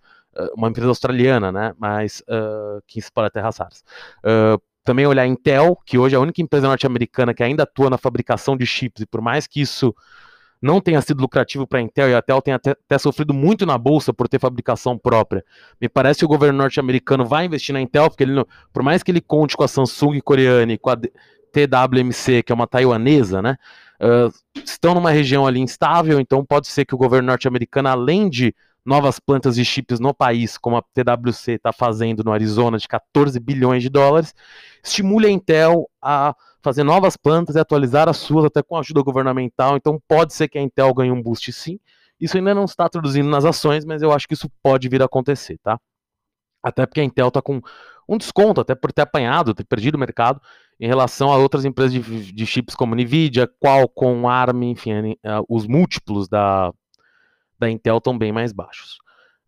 uma 0.55 0.69
empresa 0.69 0.89
australiana, 0.89 1.51
né? 1.51 1.74
Mas 1.75 2.21
uh, 2.29 2.83
que 2.86 3.00
explora 3.00 3.31
terras 3.31 3.57
raras. 3.57 3.83
Uh, 4.19 4.62
também 4.83 5.07
olhar 5.07 5.24
a 5.24 5.27
Intel, 5.27 5.75
que 5.83 5.98
hoje 5.98 6.13
é 6.13 6.19
a 6.19 6.21
única 6.21 6.39
empresa 6.39 6.67
norte-americana 6.67 7.33
que 7.33 7.41
ainda 7.41 7.63
atua 7.63 7.89
na 7.89 7.98
fabricação 7.98 8.55
de 8.55 8.63
chips, 8.67 9.01
e 9.01 9.07
por 9.07 9.21
mais 9.21 9.48
que 9.48 9.60
isso 9.60 9.91
não 10.62 10.79
tenha 10.79 11.01
sido 11.01 11.19
lucrativo 11.19 11.65
para 11.65 11.79
a 11.79 11.81
Intel, 11.81 12.10
e 12.10 12.13
a 12.13 12.19
Intel 12.19 12.43
tem 12.43 12.53
até, 12.53 12.71
até, 12.71 12.98
sofrido 13.00 13.33
muito 13.33 13.65
na 13.65 13.75
bolsa 13.75 14.13
por 14.13 14.29
ter 14.29 14.39
fabricação 14.39 15.00
própria. 15.00 15.43
Me 15.81 15.89
parece 15.89 16.19
que 16.19 16.25
o 16.25 16.27
governo 16.27 16.60
norte-americano 16.60 17.25
vai 17.25 17.45
investir 17.45 17.74
na 17.74 17.81
Intel, 17.81 18.07
porque 18.07 18.21
ele, 18.21 18.45
por 18.71 18.83
mais 18.83 19.01
que 19.01 19.10
ele 19.10 19.19
conte 19.19 19.57
com 19.57 19.63
a 19.63 19.67
Samsung 19.67 20.19
coreana 20.21 20.74
e 20.74 20.77
com 20.77 20.91
a 20.91 20.98
TWMC, 21.51 22.43
que 22.43 22.51
é 22.51 22.55
uma 22.55 22.67
taiwanesa, 22.67 23.41
né? 23.41 23.58
Uh, 24.00 24.34
estão 24.65 24.96
numa 24.96 25.12
região 25.12 25.46
ali 25.46 25.60
instável, 25.60 26.20
então 26.20 26.43
pode 26.43 26.67
ser 26.67 26.86
que 26.86 26.96
o 26.96 26.98
governo 26.98 27.27
norte-americano, 27.27 27.89
além 27.89 28.29
de 28.29 28.55
novas 28.84 29.20
plantas 29.20 29.55
de 29.55 29.63
chips 29.63 30.00
no 30.00 30.13
país, 30.13 30.58
como 30.58 30.77
a 30.77 30.81
TWC 30.81 31.53
está 31.53 31.72
fazendo 31.72 32.24
no 32.24 32.31
Arizona, 32.31 32.77
de 32.77 32.88
14 32.88 33.39
bilhões 33.39 33.84
de 33.84 33.89
dólares, 33.89 34.34
estimule 34.84 35.27
a 35.27 35.29
Intel 35.29 35.88
a 36.01 36.36
fazer 36.62 36.84
novas 36.84 37.15
plantas 37.15 37.55
e 37.55 37.60
atualizar 37.60 38.10
as 38.10 38.17
suas, 38.17 38.46
até 38.46 38.62
com 38.63 38.77
ajuda 38.77 39.01
governamental. 39.01 39.75
Então, 39.75 40.01
pode 40.08 40.34
ser 40.34 40.48
que 40.48 40.58
a 40.58 40.62
Intel 40.62 40.93
ganhe 40.93 41.12
um 41.12 41.22
boost 41.22 41.51
sim. 41.51 41.79
Isso 42.20 42.38
ainda 42.38 42.53
não 42.53 42.65
está 42.65 42.88
traduzindo 42.88 43.29
nas 43.29 43.46
ações, 43.46 43.84
mas 43.86 44.01
eu 44.01 44.12
acho 44.12 44.27
que 44.27 44.34
isso 44.34 44.50
pode 44.62 44.88
vir 44.89 45.01
a 45.01 45.05
acontecer, 45.05 45.58
tá? 45.63 45.79
Até 46.63 46.86
porque 46.86 47.01
a 47.01 47.03
Intel 47.03 47.29
está 47.29 47.41
com 47.41 47.62
um 48.08 48.17
desconto, 48.17 48.62
até 48.62 48.75
por 48.75 48.91
ter 48.91 49.01
apanhado, 49.01 49.53
ter 49.53 49.63
perdido 49.63 49.96
o 49.96 50.00
mercado, 50.00 50.39
em 50.81 50.88
relação 50.88 51.31
a 51.31 51.38
outras 51.38 51.63
empresas 51.63 51.93
de, 51.93 52.33
de 52.33 52.45
chips 52.45 52.73
como 52.73 52.95
Nvidia, 52.95 53.47
Qualcomm, 53.63 54.27
ARM, 54.27 54.63
enfim, 54.63 55.15
os 55.47 55.67
múltiplos 55.67 56.27
da, 56.27 56.73
da 57.59 57.69
Intel 57.69 58.00
estão 58.00 58.17
bem 58.17 58.31
mais 58.31 58.51
baixos. 58.51 58.97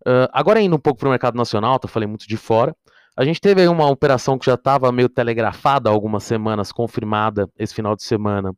Uh, 0.08 0.30
agora 0.32 0.62
indo 0.62 0.76
um 0.76 0.80
pouco 0.80 1.00
para 1.00 1.08
o 1.08 1.10
mercado 1.10 1.36
nacional, 1.36 1.80
tá, 1.80 1.88
falei 1.88 2.08
muito 2.08 2.28
de 2.28 2.38
fora, 2.38 2.76
a 3.18 3.26
gente 3.26 3.42
teve 3.42 3.62
aí 3.62 3.68
uma 3.68 3.90
operação 3.90 4.38
que 4.38 4.46
já 4.46 4.54
estava 4.54 4.92
meio 4.92 5.10
telegrafada 5.10 5.90
há 5.90 5.94
algumas 5.94 6.24
semanas, 6.24 6.72
confirmada 6.72 7.50
esse 7.58 7.74
final 7.74 7.96
de 7.96 8.04
semana, 8.04 8.54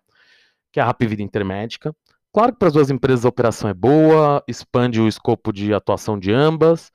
que 0.69 0.79
é 0.79 0.83
a 0.83 0.85
Rapvida 0.85 1.21
Intermédica. 1.21 1.95
Claro 2.33 2.51
que 2.51 2.59
para 2.59 2.67
as 2.67 2.73
duas 2.73 2.89
empresas 2.89 3.25
a 3.25 3.29
operação 3.29 3.69
é 3.69 3.73
boa, 3.73 4.43
expande 4.47 4.99
o 4.99 5.07
escopo 5.07 5.53
de 5.53 5.73
atuação 5.73 6.19
de 6.19 6.33
ambas. 6.33 6.91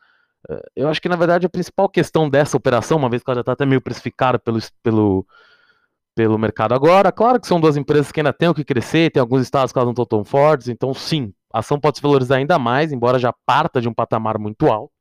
Eu 0.74 0.88
acho 0.88 1.00
que, 1.00 1.08
na 1.08 1.16
verdade, 1.16 1.46
a 1.46 1.50
principal 1.50 1.88
questão 1.88 2.28
dessa 2.28 2.56
operação, 2.56 2.98
uma 2.98 3.10
vez 3.10 3.22
que 3.22 3.30
ela 3.30 3.36
já 3.36 3.40
está 3.40 3.52
até 3.52 3.66
meio 3.66 3.80
precificada 3.80 4.38
pelo, 4.38 4.58
pelo, 4.82 5.26
pelo 6.20 6.38
mercado 6.38 6.74
agora, 6.74 7.10
claro 7.10 7.40
que 7.40 7.46
são 7.46 7.58
duas 7.58 7.78
empresas 7.78 8.12
que 8.12 8.20
ainda 8.20 8.30
têm 8.30 8.50
o 8.50 8.54
que 8.54 8.62
crescer, 8.62 9.10
tem 9.10 9.22
alguns 9.22 9.40
estados 9.40 9.72
que 9.72 9.78
elas 9.78 9.86
não 9.86 9.92
estão 9.92 10.04
tão 10.04 10.22
fortes, 10.22 10.68
então 10.68 10.92
sim, 10.92 11.32
a 11.50 11.60
ação 11.60 11.80
pode 11.80 11.96
se 11.96 12.02
valorizar 12.02 12.36
ainda 12.36 12.58
mais, 12.58 12.92
embora 12.92 13.18
já 13.18 13.32
parta 13.46 13.80
de 13.80 13.88
um 13.88 13.94
patamar 13.94 14.38
muito 14.38 14.66
alto. 14.66 14.92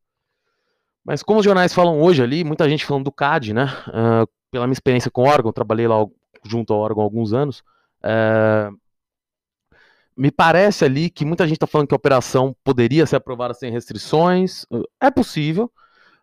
Mas 1.03 1.21
como 1.21 1.39
os 1.41 1.45
jornais 1.45 1.73
falam 1.73 2.01
hoje 2.01 2.23
ali, 2.23 2.45
muita 2.45 2.69
gente 2.69 2.85
falando 2.85 3.03
do 3.03 3.11
CAD, 3.11 3.53
né? 3.53 3.65
Uh, 3.87 4.29
pela 4.49 4.65
minha 4.65 4.73
experiência 4.73 5.11
com 5.11 5.23
o 5.23 5.27
órgão, 5.27 5.51
trabalhei 5.51 5.87
lá 5.87 5.97
junto 6.45 6.71
ao 6.71 6.79
órgão 6.79 7.01
há 7.01 7.05
alguns 7.05 7.33
anos. 7.33 7.59
Uh, 8.01 8.73
me 10.15 10.31
parece 10.31 10.85
ali 10.85 11.09
que 11.09 11.25
muita 11.25 11.45
gente 11.45 11.57
está 11.57 11.67
falando 11.67 11.87
que 11.87 11.93
a 11.93 11.97
operação 11.97 12.55
poderia 12.63 13.05
ser 13.05 13.17
aprovada 13.17 13.53
sem 13.53 13.71
restrições. 13.71 14.63
Uh, 14.71 14.83
é 15.01 15.11
possível, 15.11 15.69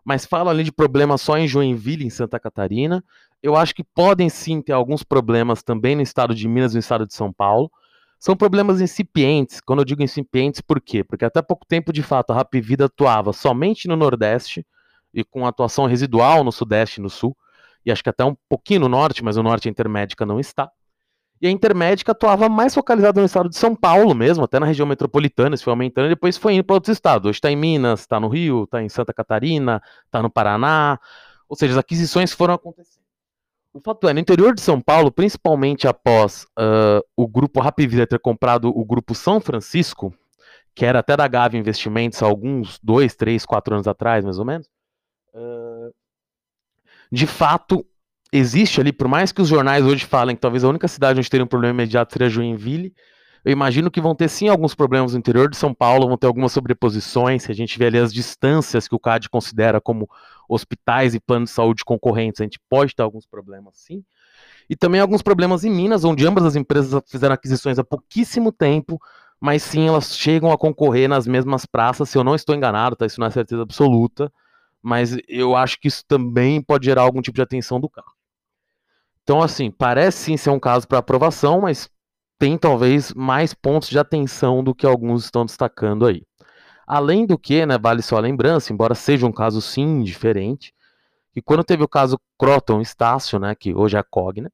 mas 0.02 0.24
falam 0.24 0.50
ali 0.50 0.64
de 0.64 0.72
problemas 0.72 1.20
só 1.20 1.36
em 1.36 1.46
Joinville, 1.46 2.06
em 2.06 2.10
Santa 2.10 2.40
Catarina. 2.40 3.04
Eu 3.42 3.56
acho 3.56 3.74
que 3.74 3.84
podem 3.84 4.28
sim 4.28 4.60
ter 4.60 4.72
alguns 4.72 5.02
problemas 5.02 5.62
também 5.62 5.94
no 5.94 6.02
estado 6.02 6.34
de 6.34 6.48
Minas 6.48 6.72
e 6.72 6.76
no 6.76 6.80
estado 6.80 7.06
de 7.06 7.14
São 7.14 7.32
Paulo. 7.32 7.70
São 8.18 8.36
problemas 8.36 8.80
incipientes. 8.80 9.60
Quando 9.60 9.80
eu 9.80 9.84
digo 9.84 10.02
incipientes, 10.02 10.60
por 10.60 10.80
quê? 10.80 11.04
Porque 11.04 11.24
até 11.24 11.42
pouco 11.42 11.66
tempo, 11.66 11.92
de 11.92 12.02
fato, 12.02 12.32
a 12.32 12.36
Rapvida 12.36 12.86
atuava 12.86 13.32
somente 13.32 13.86
no 13.86 13.96
Nordeste 13.96 14.66
e 15.12 15.24
com 15.24 15.46
atuação 15.46 15.86
residual 15.86 16.44
no 16.44 16.52
Sudeste 16.52 17.00
e 17.00 17.02
no 17.02 17.08
Sul, 17.08 17.36
e 17.84 17.90
acho 17.90 18.02
que 18.02 18.10
até 18.10 18.24
um 18.24 18.36
pouquinho 18.48 18.80
no 18.80 18.88
Norte, 18.88 19.24
mas 19.24 19.36
o 19.36 19.42
Norte 19.42 19.68
a 19.68 19.70
Intermédica 19.70 20.26
não 20.26 20.38
está. 20.40 20.70
E 21.40 21.46
a 21.46 21.50
Intermédica 21.50 22.12
atuava 22.12 22.48
mais 22.48 22.74
focalizada 22.74 23.20
no 23.20 23.26
estado 23.26 23.48
de 23.48 23.56
São 23.56 23.74
Paulo 23.76 24.14
mesmo, 24.14 24.44
até 24.44 24.58
na 24.58 24.66
região 24.66 24.86
metropolitana, 24.86 25.54
isso 25.54 25.64
foi 25.64 25.70
aumentando, 25.70 26.06
e 26.06 26.10
depois 26.10 26.36
foi 26.36 26.54
indo 26.54 26.64
para 26.64 26.74
outros 26.74 26.92
estados. 26.92 27.28
Hoje 27.28 27.36
está 27.36 27.50
em 27.50 27.56
Minas, 27.56 28.00
está 28.00 28.18
no 28.18 28.28
Rio, 28.28 28.64
está 28.64 28.82
em 28.82 28.88
Santa 28.88 29.12
Catarina, 29.12 29.80
está 30.04 30.22
no 30.22 30.30
Paraná. 30.30 30.98
Ou 31.48 31.56
seja, 31.56 31.74
as 31.74 31.78
aquisições 31.78 32.32
foram 32.32 32.54
acontecendo. 32.54 33.05
O 33.76 33.80
fato 33.84 34.08
é, 34.08 34.14
no 34.14 34.20
interior 34.20 34.54
de 34.54 34.62
São 34.62 34.80
Paulo, 34.80 35.12
principalmente 35.12 35.86
após 35.86 36.44
uh, 36.58 37.04
o 37.14 37.28
grupo 37.28 37.60
Rapvida 37.60 38.06
ter 38.06 38.18
comprado 38.18 38.70
o 38.70 38.82
grupo 38.86 39.14
São 39.14 39.38
Francisco, 39.38 40.14
que 40.74 40.86
era 40.86 41.00
até 41.00 41.14
da 41.14 41.28
Gave 41.28 41.58
Investimentos 41.58 42.22
há 42.22 42.26
alguns 42.26 42.78
dois, 42.82 43.14
três, 43.14 43.44
quatro 43.44 43.74
anos 43.74 43.86
atrás, 43.86 44.24
mais 44.24 44.38
ou 44.38 44.46
menos, 44.46 44.66
uh, 45.34 45.94
de 47.12 47.26
fato 47.26 47.84
existe 48.32 48.80
ali, 48.80 48.94
por 48.94 49.08
mais 49.08 49.30
que 49.30 49.42
os 49.42 49.48
jornais 49.48 49.84
hoje 49.84 50.06
falem 50.06 50.34
que 50.34 50.40
talvez 50.40 50.64
a 50.64 50.68
única 50.70 50.88
cidade 50.88 51.18
onde 51.18 51.28
teria 51.28 51.44
um 51.44 51.48
problema 51.48 51.74
imediato 51.74 52.14
seria 52.14 52.30
Joinville, 52.30 52.94
eu 53.46 53.52
imagino 53.52 53.92
que 53.92 54.00
vão 54.00 54.12
ter 54.12 54.28
sim 54.28 54.48
alguns 54.48 54.74
problemas 54.74 55.12
no 55.12 55.20
interior 55.20 55.48
de 55.48 55.56
São 55.56 55.72
Paulo, 55.72 56.08
vão 56.08 56.18
ter 56.18 56.26
algumas 56.26 56.50
sobreposições, 56.50 57.44
se 57.44 57.52
a 57.52 57.54
gente 57.54 57.78
vê 57.78 57.86
ali 57.86 57.96
as 57.96 58.12
distâncias 58.12 58.88
que 58.88 58.94
o 58.96 58.98
CAD 58.98 59.30
considera 59.30 59.80
como 59.80 60.10
hospitais 60.48 61.14
e 61.14 61.20
planos 61.20 61.50
de 61.50 61.54
saúde 61.54 61.84
concorrentes, 61.84 62.40
a 62.40 62.44
gente 62.44 62.58
pode 62.68 62.92
ter 62.92 63.04
alguns 63.04 63.24
problemas 63.24 63.76
sim. 63.76 64.04
E 64.68 64.74
também 64.74 65.00
alguns 65.00 65.22
problemas 65.22 65.62
em 65.62 65.70
Minas, 65.70 66.02
onde 66.02 66.26
ambas 66.26 66.44
as 66.44 66.56
empresas 66.56 67.00
fizeram 67.06 67.34
aquisições 67.36 67.78
há 67.78 67.84
pouquíssimo 67.84 68.50
tempo, 68.50 69.00
mas 69.40 69.62
sim 69.62 69.86
elas 69.86 70.18
chegam 70.18 70.50
a 70.50 70.58
concorrer 70.58 71.08
nas 71.08 71.24
mesmas 71.24 71.64
praças, 71.64 72.08
se 72.08 72.18
eu 72.18 72.24
não 72.24 72.34
estou 72.34 72.52
enganado, 72.52 72.96
tá? 72.96 73.06
Isso 73.06 73.20
não 73.20 73.28
é 73.28 73.30
certeza 73.30 73.62
absoluta, 73.62 74.28
mas 74.82 75.16
eu 75.28 75.54
acho 75.54 75.78
que 75.78 75.86
isso 75.86 76.02
também 76.08 76.60
pode 76.60 76.84
gerar 76.84 77.02
algum 77.02 77.22
tipo 77.22 77.36
de 77.36 77.42
atenção 77.42 77.78
do 77.78 77.88
carro. 77.88 78.16
Então, 79.22 79.40
assim, 79.40 79.70
parece 79.70 80.18
sim 80.18 80.36
ser 80.36 80.50
um 80.50 80.58
caso 80.58 80.88
para 80.88 80.98
aprovação, 80.98 81.60
mas 81.60 81.88
tem 82.38 82.58
talvez 82.58 83.12
mais 83.14 83.54
pontos 83.54 83.88
de 83.88 83.98
atenção 83.98 84.62
do 84.62 84.74
que 84.74 84.86
alguns 84.86 85.24
estão 85.24 85.44
destacando 85.44 86.06
aí. 86.06 86.22
Além 86.86 87.26
do 87.26 87.38
que, 87.38 87.66
né, 87.66 87.78
vale 87.78 88.02
só 88.02 88.16
a 88.16 88.20
lembrança, 88.20 88.72
embora 88.72 88.94
seja 88.94 89.26
um 89.26 89.32
caso 89.32 89.60
sim 89.60 90.02
diferente, 90.02 90.72
que 91.32 91.42
quando 91.42 91.64
teve 91.64 91.82
o 91.82 91.88
caso 91.88 92.20
Croton 92.38 92.80
Estácio, 92.80 93.38
né, 93.38 93.54
que 93.54 93.74
hoje 93.74 93.96
é 93.96 94.00
a 94.00 94.04
Cogna, 94.04 94.50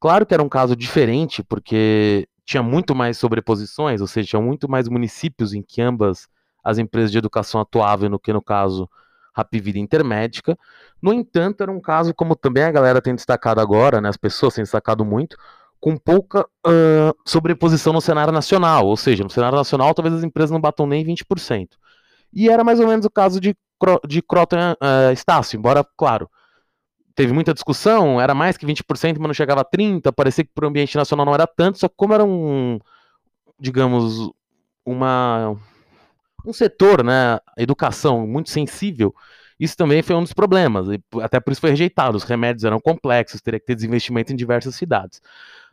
claro 0.00 0.24
que 0.24 0.34
era 0.34 0.42
um 0.42 0.48
caso 0.48 0.74
diferente, 0.74 1.42
porque 1.42 2.28
tinha 2.44 2.62
muito 2.62 2.94
mais 2.94 3.18
sobreposições, 3.18 4.00
ou 4.00 4.06
seja, 4.06 4.30
tinha 4.30 4.42
muito 4.42 4.68
mais 4.68 4.88
municípios 4.88 5.52
em 5.52 5.62
que 5.62 5.82
ambas 5.82 6.26
as 6.64 6.78
empresas 6.78 7.12
de 7.12 7.18
educação 7.18 7.60
atuavam 7.60 8.08
do 8.10 8.18
que 8.18 8.32
no 8.32 8.42
caso 8.42 8.88
Rapvida 9.34 9.78
Intermédica. 9.78 10.58
No 11.00 11.12
entanto, 11.12 11.62
era 11.62 11.70
um 11.70 11.80
caso, 11.80 12.14
como 12.14 12.34
também 12.34 12.64
a 12.64 12.72
galera 12.72 13.02
tem 13.02 13.14
destacado 13.14 13.60
agora, 13.60 14.00
né, 14.00 14.08
as 14.08 14.16
pessoas 14.16 14.54
têm 14.54 14.64
destacado 14.64 15.04
muito, 15.04 15.36
com 15.80 15.96
pouca 15.96 16.42
uh, 16.66 17.14
sobreposição 17.24 17.92
no 17.92 18.00
cenário 18.00 18.32
nacional, 18.32 18.86
ou 18.86 18.96
seja, 18.96 19.22
no 19.22 19.30
cenário 19.30 19.56
nacional 19.56 19.94
talvez 19.94 20.14
as 20.14 20.24
empresas 20.24 20.50
não 20.50 20.60
batam 20.60 20.86
nem 20.86 21.04
20%. 21.04 21.68
E 22.32 22.48
era 22.48 22.64
mais 22.64 22.80
ou 22.80 22.86
menos 22.86 23.06
o 23.06 23.10
caso 23.10 23.40
de, 23.40 23.56
de 24.06 24.22
Croton 24.22 24.72
uh, 24.72 25.12
Estácio, 25.12 25.56
embora, 25.56 25.84
claro, 25.96 26.28
teve 27.14 27.32
muita 27.32 27.54
discussão, 27.54 28.20
era 28.20 28.34
mais 28.34 28.56
que 28.56 28.66
20%, 28.66 29.18
mas 29.18 29.28
não 29.28 29.34
chegava 29.34 29.62
a 29.62 29.64
30%, 29.64 30.12
parecia 30.12 30.44
que 30.44 30.52
para 30.54 30.66
o 30.66 30.68
ambiente 30.68 30.96
nacional 30.96 31.26
não 31.26 31.34
era 31.34 31.46
tanto, 31.46 31.78
só 31.78 31.88
que 31.88 31.94
como 31.96 32.14
era 32.14 32.24
um, 32.24 32.78
digamos, 33.58 34.30
uma, 34.84 35.56
um 36.44 36.52
setor, 36.52 37.04
né, 37.04 37.38
educação 37.56 38.26
muito 38.26 38.50
sensível, 38.50 39.14
isso 39.58 39.76
também 39.76 40.02
foi 40.02 40.14
um 40.14 40.22
dos 40.22 40.32
problemas, 40.32 40.86
até 41.20 41.40
por 41.40 41.50
isso 41.50 41.60
foi 41.60 41.70
rejeitado, 41.70 42.16
os 42.16 42.22
remédios 42.22 42.64
eram 42.64 42.78
complexos, 42.78 43.40
teria 43.40 43.58
que 43.58 43.66
ter 43.66 43.74
desinvestimento 43.74 44.32
em 44.32 44.36
diversas 44.36 44.76
cidades. 44.76 45.20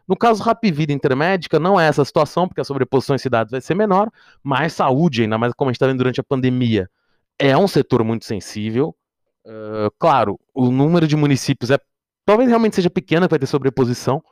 No 0.07 0.15
caso 0.15 0.43
Rapvida 0.43 0.93
Intermédica, 0.93 1.59
não 1.59 1.79
é 1.79 1.87
essa 1.87 2.05
situação, 2.05 2.47
porque 2.47 2.61
a 2.61 2.63
sobreposição 2.63 3.15
em 3.15 3.19
cidades 3.19 3.51
vai 3.51 3.61
ser 3.61 3.75
menor, 3.75 4.09
mas 4.43 4.73
saúde, 4.73 5.23
ainda 5.23 5.37
mais 5.37 5.53
como 5.53 5.69
a 5.69 5.71
gente 5.71 5.77
está 5.77 5.87
vendo 5.87 5.97
durante 5.97 6.19
a 6.19 6.23
pandemia, 6.23 6.89
é 7.39 7.57
um 7.57 7.67
setor 7.67 8.03
muito 8.03 8.25
sensível. 8.25 8.95
Uh, 9.45 9.91
claro, 9.99 10.39
o 10.53 10.71
número 10.71 11.07
de 11.07 11.15
municípios 11.15 11.71
é 11.71 11.77
talvez 12.25 12.49
realmente 12.49 12.75
seja 12.75 12.89
pequeno, 12.89 13.27
vai 13.27 13.39
ter 13.39 13.45
sobreposição, 13.45 14.23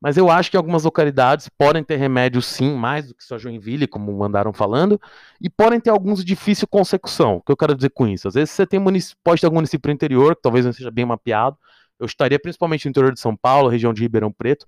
mas 0.00 0.16
eu 0.16 0.28
acho 0.28 0.50
que 0.50 0.56
algumas 0.56 0.82
localidades 0.82 1.48
podem 1.48 1.84
ter 1.84 1.96
remédios 1.96 2.46
sim, 2.46 2.74
mais 2.74 3.06
do 3.06 3.14
que 3.14 3.22
só 3.22 3.38
Joinville, 3.38 3.86
como 3.86 4.12
mandaram 4.12 4.52
falando, 4.52 5.00
e 5.40 5.48
podem 5.48 5.78
ter 5.78 5.90
alguns 5.90 6.18
de 6.20 6.24
difícil 6.24 6.66
consecução. 6.66 7.36
O 7.36 7.40
que 7.40 7.52
eu 7.52 7.56
quero 7.56 7.74
dizer 7.74 7.90
com 7.90 8.08
isso? 8.08 8.26
Às 8.26 8.34
vezes 8.34 8.50
você 8.50 8.66
tem 8.66 8.80
pode 9.22 9.40
ter 9.40 9.46
algum 9.46 9.58
município 9.58 9.92
interior, 9.92 10.34
que 10.34 10.42
talvez 10.42 10.66
não 10.66 10.72
seja 10.72 10.90
bem 10.90 11.04
mapeado. 11.04 11.56
Eu 12.00 12.06
estaria 12.06 12.40
principalmente 12.40 12.84
no 12.84 12.90
interior 12.90 13.12
de 13.12 13.20
São 13.20 13.36
Paulo, 13.36 13.68
região 13.68 13.92
de 13.92 14.02
Ribeirão 14.02 14.32
Preto, 14.32 14.66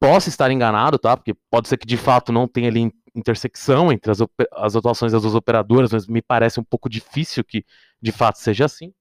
Posso 0.00 0.30
estar 0.30 0.50
enganado, 0.50 0.98
tá? 0.98 1.14
Porque 1.14 1.34
pode 1.50 1.68
ser 1.68 1.76
que 1.76 1.86
de 1.86 1.98
fato 1.98 2.32
não 2.32 2.48
tenha 2.48 2.68
ali 2.68 2.90
intersecção 3.14 3.92
entre 3.92 4.10
as, 4.10 4.18
as 4.52 4.74
atuações 4.74 5.12
das 5.12 5.22
duas 5.22 5.34
operadoras, 5.34 5.92
mas 5.92 6.06
me 6.06 6.22
parece 6.22 6.58
um 6.58 6.64
pouco 6.64 6.88
difícil 6.88 7.44
que 7.44 7.64
de 8.00 8.10
fato 8.10 8.38
seja 8.38 8.64
assim. 8.64 8.94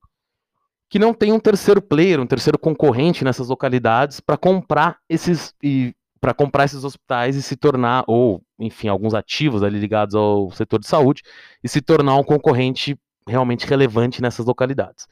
Que 0.90 1.00
não 1.00 1.14
tem 1.14 1.32
um 1.32 1.40
terceiro 1.40 1.82
player, 1.82 2.20
um 2.20 2.26
terceiro 2.26 2.60
concorrente 2.60 3.24
nessas 3.24 3.48
localidades 3.48 4.20
para 4.20 4.36
comprar 4.36 4.98
esses 5.08 5.54
e 5.64 5.96
para 6.20 6.34
comprar 6.34 6.66
esses 6.66 6.84
hospitais 6.84 7.38
e 7.38 7.42
se 7.42 7.56
tornar 7.56 8.04
ou, 8.06 8.44
enfim, 8.60 8.90
alguns 8.90 9.14
ativos 9.14 9.64
ali 9.64 9.80
ligados 9.80 10.16
ao 10.16 10.52
setor 10.52 10.80
de 10.80 10.88
saúde 10.88 11.22
e 11.64 11.70
se 11.70 11.80
tornar 11.80 12.16
um 12.18 12.24
concorrente 12.24 13.00
realmente 13.26 13.66
relevante 13.66 14.22
nessas 14.22 14.46
localidades. 14.46 15.08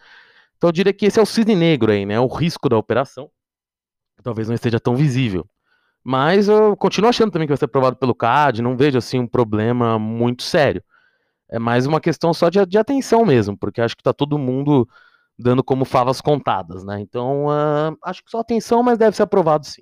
Então 0.58 0.68
eu 0.68 0.74
diria 0.74 0.92
que 0.92 1.06
esse 1.06 1.18
é 1.18 1.22
o 1.22 1.26
cisne 1.26 1.56
negro 1.56 1.94
aí, 1.94 2.06
né? 2.06 2.20
O 2.20 2.28
risco 2.28 2.68
da 2.68 2.78
operação 2.78 3.30
talvez 4.22 4.50
não 4.50 4.56
esteja 4.56 4.80
tão 4.80 4.96
visível. 4.96 5.48
Mas 6.10 6.48
eu 6.48 6.74
continuo 6.78 7.10
achando 7.10 7.32
também 7.32 7.46
que 7.46 7.52
vai 7.52 7.58
ser 7.58 7.66
aprovado 7.66 7.98
pelo 7.98 8.16
CAD, 8.16 8.62
não 8.62 8.78
vejo 8.78 8.98
assim 8.98 9.20
um 9.20 9.28
problema 9.28 10.00
muito 10.00 10.42
sério. 10.42 10.82
É 11.50 11.60
mais 11.60 11.86
uma 11.86 12.00
questão 12.00 12.34
só 12.34 12.48
de, 12.48 12.66
de 12.66 12.78
atenção 12.78 13.26
mesmo, 13.26 13.58
porque 13.58 13.82
acho 13.82 13.94
que 13.94 14.00
está 14.00 14.14
todo 14.14 14.38
mundo 14.38 14.88
dando 15.38 15.62
como 15.62 15.84
favas 15.84 16.22
contadas, 16.22 16.86
né? 16.86 17.02
Então, 17.02 17.48
uh, 17.48 17.98
acho 18.06 18.24
que 18.24 18.32
só 18.32 18.40
atenção, 18.40 18.82
mas 18.82 18.98
deve 18.98 19.18
ser 19.18 19.24
aprovado 19.24 19.66
sim. 19.66 19.82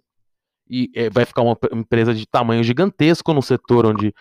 E 0.68 0.90
é, 0.96 1.12
vai 1.12 1.26
ficar 1.26 1.44
uma 1.44 1.56
empresa 1.72 2.12
de 2.12 2.26
tamanho 2.26 2.64
gigantesco 2.64 3.32
no 3.32 3.44
setor 3.44 3.86
onde, 3.86 4.12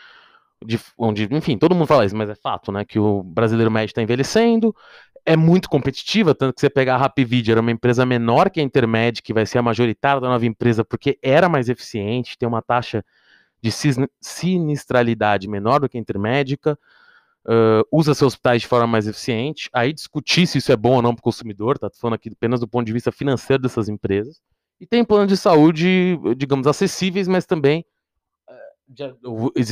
de, 0.62 0.78
onde, 0.98 1.26
enfim, 1.34 1.56
todo 1.56 1.74
mundo 1.74 1.86
fala 1.86 2.04
isso, 2.04 2.14
mas 2.14 2.28
é 2.28 2.34
fato, 2.34 2.70
né? 2.70 2.84
Que 2.84 2.98
o 2.98 3.22
brasileiro 3.22 3.70
médio 3.70 3.92
está 3.92 4.02
envelhecendo, 4.02 4.76
é 5.26 5.36
muito 5.36 5.68
competitiva, 5.68 6.34
tanto 6.34 6.54
que 6.54 6.60
você 6.60 6.68
pegar 6.68 6.96
a 6.96 6.98
Rapvid, 6.98 7.50
era 7.50 7.60
uma 7.60 7.70
empresa 7.70 8.04
menor 8.04 8.50
que 8.50 8.60
a 8.60 8.62
Intermed, 8.62 9.22
que 9.22 9.32
vai 9.32 9.46
ser 9.46 9.58
a 9.58 9.62
majoritária 9.62 10.20
da 10.20 10.28
nova 10.28 10.44
empresa, 10.44 10.84
porque 10.84 11.18
era 11.22 11.48
mais 11.48 11.68
eficiente, 11.68 12.36
tem 12.38 12.48
uma 12.48 12.60
taxa 12.60 13.04
de 13.62 13.70
sinistralidade 14.20 15.48
menor 15.48 15.80
do 15.80 15.88
que 15.88 15.96
a 15.96 16.00
Intermédica, 16.00 16.78
uh, 17.46 17.86
usa 17.90 18.14
seus 18.14 18.34
hospitais 18.34 18.62
de 18.62 18.68
forma 18.68 18.86
mais 18.86 19.06
eficiente. 19.06 19.70
Aí 19.72 19.92
discutir 19.92 20.46
se 20.46 20.58
isso 20.58 20.70
é 20.70 20.76
bom 20.76 20.96
ou 20.96 21.02
não 21.02 21.14
para 21.14 21.20
o 21.20 21.24
consumidor, 21.24 21.78
tá 21.78 21.88
falando 21.98 22.14
aqui 22.14 22.28
apenas 22.30 22.60
do 22.60 22.68
ponto 22.68 22.86
de 22.86 22.92
vista 22.92 23.10
financeiro 23.10 23.62
dessas 23.62 23.88
empresas. 23.88 24.40
E 24.78 24.86
tem 24.86 25.04
planos 25.04 25.28
de 25.28 25.36
saúde, 25.36 26.18
digamos, 26.36 26.66
acessíveis, 26.66 27.26
mas 27.26 27.46
também 27.46 27.84
já, 28.96 29.14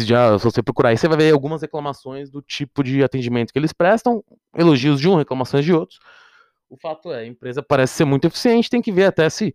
já, 0.04 0.38
se 0.38 0.44
você 0.44 0.62
procurar 0.62 0.90
aí, 0.90 0.96
você 0.96 1.08
vai 1.08 1.16
ver 1.16 1.32
algumas 1.32 1.62
reclamações 1.62 2.30
do 2.30 2.42
tipo 2.42 2.82
de 2.82 3.02
atendimento 3.02 3.52
que 3.52 3.58
eles 3.58 3.72
prestam, 3.72 4.22
elogios 4.56 5.00
de 5.00 5.08
um, 5.08 5.16
reclamações 5.16 5.64
de 5.64 5.72
outros. 5.72 5.98
O 6.68 6.76
fato 6.76 7.12
é, 7.12 7.18
a 7.18 7.26
empresa 7.26 7.62
parece 7.62 7.94
ser 7.94 8.04
muito 8.04 8.26
eficiente, 8.26 8.70
tem 8.70 8.80
que 8.82 8.92
ver 8.92 9.04
até 9.04 9.28
se. 9.28 9.54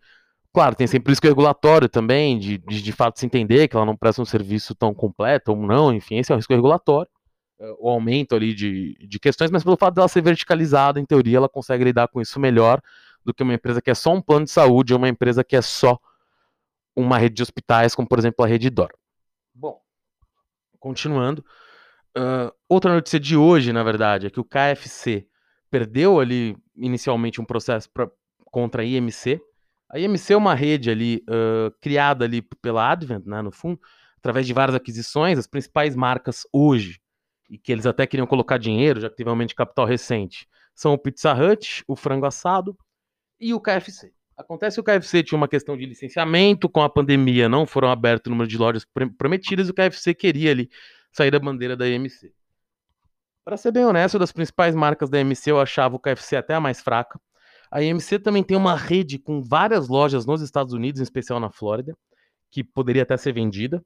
Claro, 0.53 0.75
tem 0.75 0.88
sempre 0.88 1.12
risco 1.12 1.27
regulatório 1.27 1.89
também, 1.89 2.39
de, 2.39 2.58
de, 2.58 2.82
de 2.82 2.91
fato 2.91 3.19
se 3.19 3.25
entender 3.25 3.67
que 3.67 3.75
ela 3.75 3.86
não 3.86 3.95
presta 3.95 4.21
um 4.21 4.25
serviço 4.25 4.73
tão 4.73 4.93
completo 4.93 5.51
ou 5.51 5.58
não, 5.58 5.93
enfim, 5.93 6.17
esse 6.17 6.32
é 6.32 6.36
o 6.36 6.38
risco 6.38 6.53
regulatório. 6.53 7.10
É, 7.60 7.73
o 7.80 7.89
aumento 7.89 8.36
ali 8.36 8.53
de, 8.53 8.95
de 8.99 9.19
questões, 9.19 9.51
mas 9.51 9.63
pelo 9.63 9.77
fato 9.77 9.95
dela 9.95 10.08
ser 10.08 10.21
verticalizada, 10.21 10.99
em 10.99 11.06
teoria, 11.06 11.38
ela 11.38 11.49
consegue 11.49 11.84
lidar 11.84 12.08
com 12.08 12.21
isso 12.21 12.39
melhor 12.39 12.82
do 13.25 13.34
que 13.34 13.43
uma 13.43 13.53
empresa 13.53 13.82
que 13.82 13.89
é 13.89 13.95
só 13.95 14.13
um 14.13 14.21
plano 14.21 14.45
de 14.45 14.51
saúde 14.51 14.93
ou 14.93 14.99
uma 14.99 15.10
empresa 15.10 15.43
que 15.43 15.56
é 15.56 15.62
só 15.62 15.99
uma 16.95 17.17
rede 17.17 17.36
de 17.36 17.43
hospitais, 17.43 17.93
como 17.93 18.08
por 18.08 18.17
exemplo 18.17 18.43
a 18.43 18.47
Rede 18.47 18.69
Dor. 18.69 18.91
Continuando. 20.88 21.43
Uh, 22.17 22.50
outra 22.69 22.93
notícia 22.93 23.19
de 23.19 23.36
hoje, 23.36 23.73
na 23.73 23.84
verdade, 23.84 24.28
é 24.28 24.30
que 24.30 24.39
o 24.39 24.45
KFC 24.45 25.28
perdeu 25.69 26.17
ali 26.17 26.56
inicialmente 26.78 27.41
um 27.41 27.45
processo 27.45 27.91
pra, 27.91 28.10
contra 28.45 28.84
a 28.84 28.86
IMC. 28.86 29.41
A 29.89 30.00
IMC 30.00 30.32
é 30.32 30.38
uma 30.38 30.56
rede 30.56 30.89
ali 30.89 31.21
uh, 31.30 31.76
criada 31.82 32.23
ali 32.23 32.41
pela 32.41 32.89
Advent, 32.89 33.26
né, 33.26 33.41
no 33.41 33.52
fundo, 33.52 33.82
através 34.17 34.47
de 34.47 34.54
várias 34.54 34.76
aquisições, 34.76 35.38
as 35.38 35.45
principais 35.45 35.93
marcas 35.93 36.47
hoje, 36.54 37.02
e 37.50 37.58
que 37.58 37.73
eles 37.73 37.86
até 37.86 38.08
queriam 38.08 38.26
colocar 38.26 38.58
dinheiro, 38.58 39.02
já 39.02 39.10
que 39.10 39.17
teve 39.17 39.30
um 39.30 39.34
aumento 39.34 39.50
de 39.50 39.56
capital 39.56 39.86
recente, 39.86 40.47
são 40.73 40.93
o 40.93 40.97
Pizza 40.97 41.34
Hut, 41.34 41.84
o 41.86 41.97
Frango 41.97 42.26
Assado 42.26 42.78
e 43.41 43.54
o 43.54 43.60
KFC. 43.60 44.13
Acontece 44.38 44.76
que 44.76 44.82
o 44.82 44.84
KFC 44.84 45.23
tinha 45.23 45.38
uma 45.38 45.47
questão 45.47 45.76
de 45.76 45.86
licenciamento, 45.86 46.69
com 46.69 46.82
a 46.84 46.89
pandemia 46.89 47.50
não 47.50 47.65
foram 47.65 47.89
abertos 47.89 48.28
o 48.28 48.30
número 48.30 48.47
de 48.47 48.58
lojas 48.58 48.86
prometidas 49.17 49.67
e 49.67 49.71
o 49.71 49.73
KFC 49.73 50.13
queria 50.13 50.52
ali 50.52 50.69
sair 51.12 51.32
da 51.32 51.39
bandeira 51.39 51.76
da 51.76 51.88
EMC. 51.88 52.32
Para 53.43 53.58
ser 53.58 53.71
bem 53.71 53.84
honesto, 53.84 54.19
das 54.19 54.32
principais 54.32 54.76
marcas 54.76 55.10
da 55.10 55.19
EMC, 55.19 55.50
eu 55.50 55.60
achava 55.60 55.95
o 55.95 56.00
KFC 56.00 56.36
até 56.36 56.54
a 56.54 56.60
mais 56.60 56.82
fraca. 56.82 57.19
A 57.71 57.82
EMC 57.82 58.19
também 58.19 58.43
tem 58.43 58.56
uma 58.56 58.76
rede 58.76 59.17
com 59.17 59.41
várias 59.41 59.88
lojas 59.88 60.26
nos 60.26 60.41
Estados 60.41 60.73
Unidos, 60.73 61.02
em 61.02 61.04
especial 61.04 61.39
na 61.39 61.50
Flórida, 61.50 61.97
que 62.52 62.63
poderia 62.63 63.04
até 63.04 63.17
ser 63.17 63.34
vendida 63.34 63.84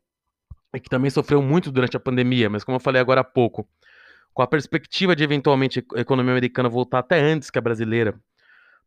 e 0.76 0.80
que 0.80 0.90
também 0.90 1.10
sofreu 1.10 1.42
muito 1.42 1.72
durante 1.72 1.96
a 1.96 2.00
pandemia, 2.00 2.50
mas 2.50 2.64
como 2.64 2.76
eu 2.76 2.80
falei 2.80 3.00
agora 3.02 3.22
há 3.22 3.24
pouco, 3.24 3.68
com 4.34 4.42
a 4.42 4.48
perspectiva 4.48 5.16
de 5.16 5.24
eventualmente 5.24 5.86
a 5.96 6.00
economia 6.00 6.32
americana 6.32 6.70
voltar 6.70 7.00
até 7.00 7.20
antes 7.20 7.50
que 7.50 7.58
a 7.58 7.62
brasileira, 7.62 8.20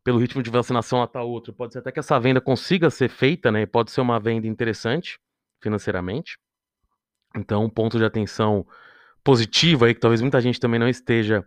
pelo 0.05 0.19
ritmo 0.19 0.43
de 0.43 0.51
vacinação 0.51 1.03
até 1.03 1.19
outro, 1.19 1.53
pode 1.53 1.73
ser 1.73 1.79
até 1.79 1.91
que 1.91 1.99
essa 1.99 2.21
venda 2.21 2.41
consiga 2.41 2.91
ser 2.91 3.09
feita, 3.09 3.51
né? 3.51 3.65
Pode 3.65 3.91
ser 3.91 4.03
uma 4.03 4.21
venda 4.21 4.47
interessante 4.47 5.19
financeiramente. 5.63 6.39
Então, 7.35 7.65
um 7.65 7.71
ponto 7.71 7.97
de 7.97 8.05
atenção 8.05 8.67
positivo 9.25 9.87
aí, 9.87 9.95
que 9.95 10.01
talvez 10.01 10.21
muita 10.21 10.41
gente 10.43 10.61
também 10.61 10.79
não 10.79 10.89
esteja 10.89 11.45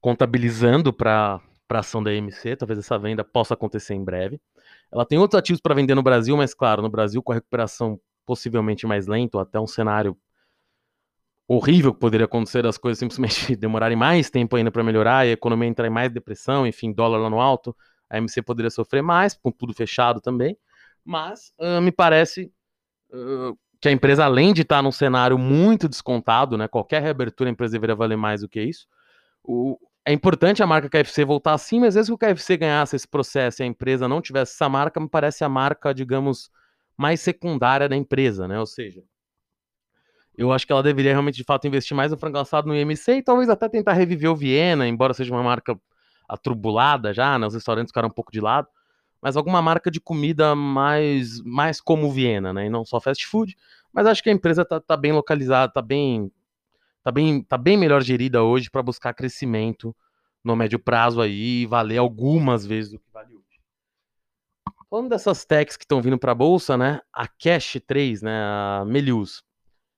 contabilizando 0.00 0.92
para 0.92 1.40
a 1.70 1.78
ação 1.78 2.02
da 2.02 2.12
EMC, 2.12 2.56
talvez 2.56 2.80
essa 2.80 2.98
venda 2.98 3.22
possa 3.22 3.54
acontecer 3.54 3.94
em 3.94 4.04
breve. 4.04 4.40
Ela 4.92 5.06
tem 5.06 5.18
outros 5.18 5.38
ativos 5.38 5.60
para 5.60 5.74
vender 5.74 5.94
no 5.94 6.02
Brasil, 6.02 6.36
mas 6.36 6.52
claro, 6.52 6.82
no 6.82 6.90
Brasil 6.90 7.22
com 7.22 7.32
a 7.32 7.36
recuperação 7.36 8.00
possivelmente 8.26 8.84
mais 8.84 9.06
lenta, 9.06 9.38
ou 9.38 9.42
até 9.42 9.60
um 9.60 9.66
cenário 9.66 10.16
horrível 11.48 11.94
que 11.94 12.00
poderia 12.00 12.24
acontecer 12.24 12.66
as 12.66 12.76
coisas 12.76 12.98
simplesmente 12.98 13.54
demorarem 13.56 13.96
mais 13.96 14.30
tempo 14.30 14.56
ainda 14.56 14.70
para 14.70 14.82
melhorar 14.82 15.26
e 15.26 15.30
a 15.30 15.32
economia 15.32 15.68
entrar 15.68 15.86
em 15.86 15.90
mais 15.90 16.10
depressão, 16.10 16.66
enfim, 16.66 16.92
dólar 16.92 17.18
lá 17.18 17.30
no 17.30 17.40
alto, 17.40 17.76
a 18.10 18.18
MC 18.18 18.42
poderia 18.42 18.70
sofrer 18.70 19.02
mais, 19.02 19.34
com 19.34 19.50
tudo 19.50 19.72
fechado 19.72 20.20
também. 20.20 20.56
Mas 21.04 21.52
uh, 21.60 21.80
me 21.80 21.92
parece 21.92 22.52
uh, 23.12 23.56
que 23.80 23.88
a 23.88 23.92
empresa, 23.92 24.24
além 24.24 24.52
de 24.52 24.62
estar 24.62 24.82
num 24.82 24.92
cenário 24.92 25.38
muito 25.38 25.88
descontado, 25.88 26.56
né, 26.56 26.66
qualquer 26.66 27.02
reabertura 27.02 27.48
a 27.48 27.52
empresa 27.52 27.72
deveria 27.72 27.94
valer 27.94 28.16
mais 28.16 28.40
do 28.40 28.48
que 28.48 28.60
isso. 28.60 28.86
O, 29.42 29.78
é 30.04 30.12
importante 30.12 30.62
a 30.62 30.66
marca 30.66 30.88
KFC 30.88 31.24
voltar 31.24 31.54
assim, 31.54 31.80
mas 31.80 31.94
vezes 31.94 32.08
que 32.08 32.14
o 32.14 32.18
KFC 32.18 32.56
ganhasse 32.56 32.96
esse 32.96 33.08
processo 33.08 33.62
e 33.62 33.64
a 33.64 33.66
empresa 33.66 34.08
não 34.08 34.20
tivesse 34.20 34.54
essa 34.54 34.68
marca, 34.68 35.00
me 35.00 35.08
parece 35.08 35.44
a 35.44 35.48
marca, 35.48 35.92
digamos, 35.92 36.50
mais 36.96 37.20
secundária 37.20 37.88
da 37.88 37.96
empresa, 37.96 38.46
né? 38.48 38.58
Ou 38.58 38.66
seja, 38.66 39.02
eu 40.36 40.52
acho 40.52 40.66
que 40.66 40.72
ela 40.72 40.82
deveria 40.82 41.12
realmente, 41.12 41.36
de 41.36 41.44
fato, 41.44 41.66
investir 41.66 41.96
mais 41.96 42.10
no 42.10 42.18
frango 42.18 42.38
assado 42.38 42.68
no 42.68 42.76
IMC 42.76 43.16
e 43.16 43.22
talvez 43.22 43.48
até 43.48 43.68
tentar 43.68 43.94
reviver 43.94 44.30
o 44.30 44.36
Viena, 44.36 44.86
embora 44.86 45.14
seja 45.14 45.32
uma 45.32 45.42
marca 45.42 45.78
atrubulada 46.28 47.14
já, 47.14 47.38
né? 47.38 47.46
Os 47.46 47.54
restaurantes 47.54 47.90
ficaram 47.90 48.08
um 48.08 48.12
pouco 48.12 48.30
de 48.30 48.40
lado. 48.40 48.68
Mas 49.22 49.36
alguma 49.36 49.62
marca 49.62 49.90
de 49.90 50.00
comida 50.00 50.54
mais, 50.54 51.40
mais 51.42 51.80
como 51.80 52.12
Viena, 52.12 52.52
né? 52.52 52.66
E 52.66 52.70
não 52.70 52.84
só 52.84 53.00
fast 53.00 53.26
food. 53.26 53.56
Mas 53.92 54.06
acho 54.06 54.22
que 54.22 54.28
a 54.28 54.32
empresa 54.32 54.64
tá, 54.64 54.78
tá 54.78 54.96
bem 54.96 55.12
localizada, 55.12 55.72
tá 55.72 55.80
bem, 55.80 56.30
tá 57.02 57.10
bem, 57.10 57.42
tá 57.42 57.56
bem 57.56 57.78
melhor 57.78 58.02
gerida 58.02 58.42
hoje 58.42 58.70
para 58.70 58.82
buscar 58.82 59.14
crescimento 59.14 59.96
no 60.44 60.54
médio 60.54 60.78
prazo 60.78 61.20
aí 61.20 61.62
e 61.62 61.66
valer 61.66 61.98
algumas 61.98 62.66
vezes 62.66 62.92
o 62.92 62.98
que 62.98 63.10
vale 63.10 63.34
hoje. 63.34 63.46
Falando 64.90 65.08
dessas 65.08 65.44
techs 65.44 65.76
que 65.76 65.84
estão 65.84 66.00
vindo 66.00 66.18
para 66.18 66.32
a 66.32 66.34
bolsa, 66.34 66.76
né? 66.76 67.00
A 67.12 67.26
Cash 67.26 67.80
3, 67.86 68.22
né? 68.22 68.44
A 68.44 68.84
Melius, 68.86 69.42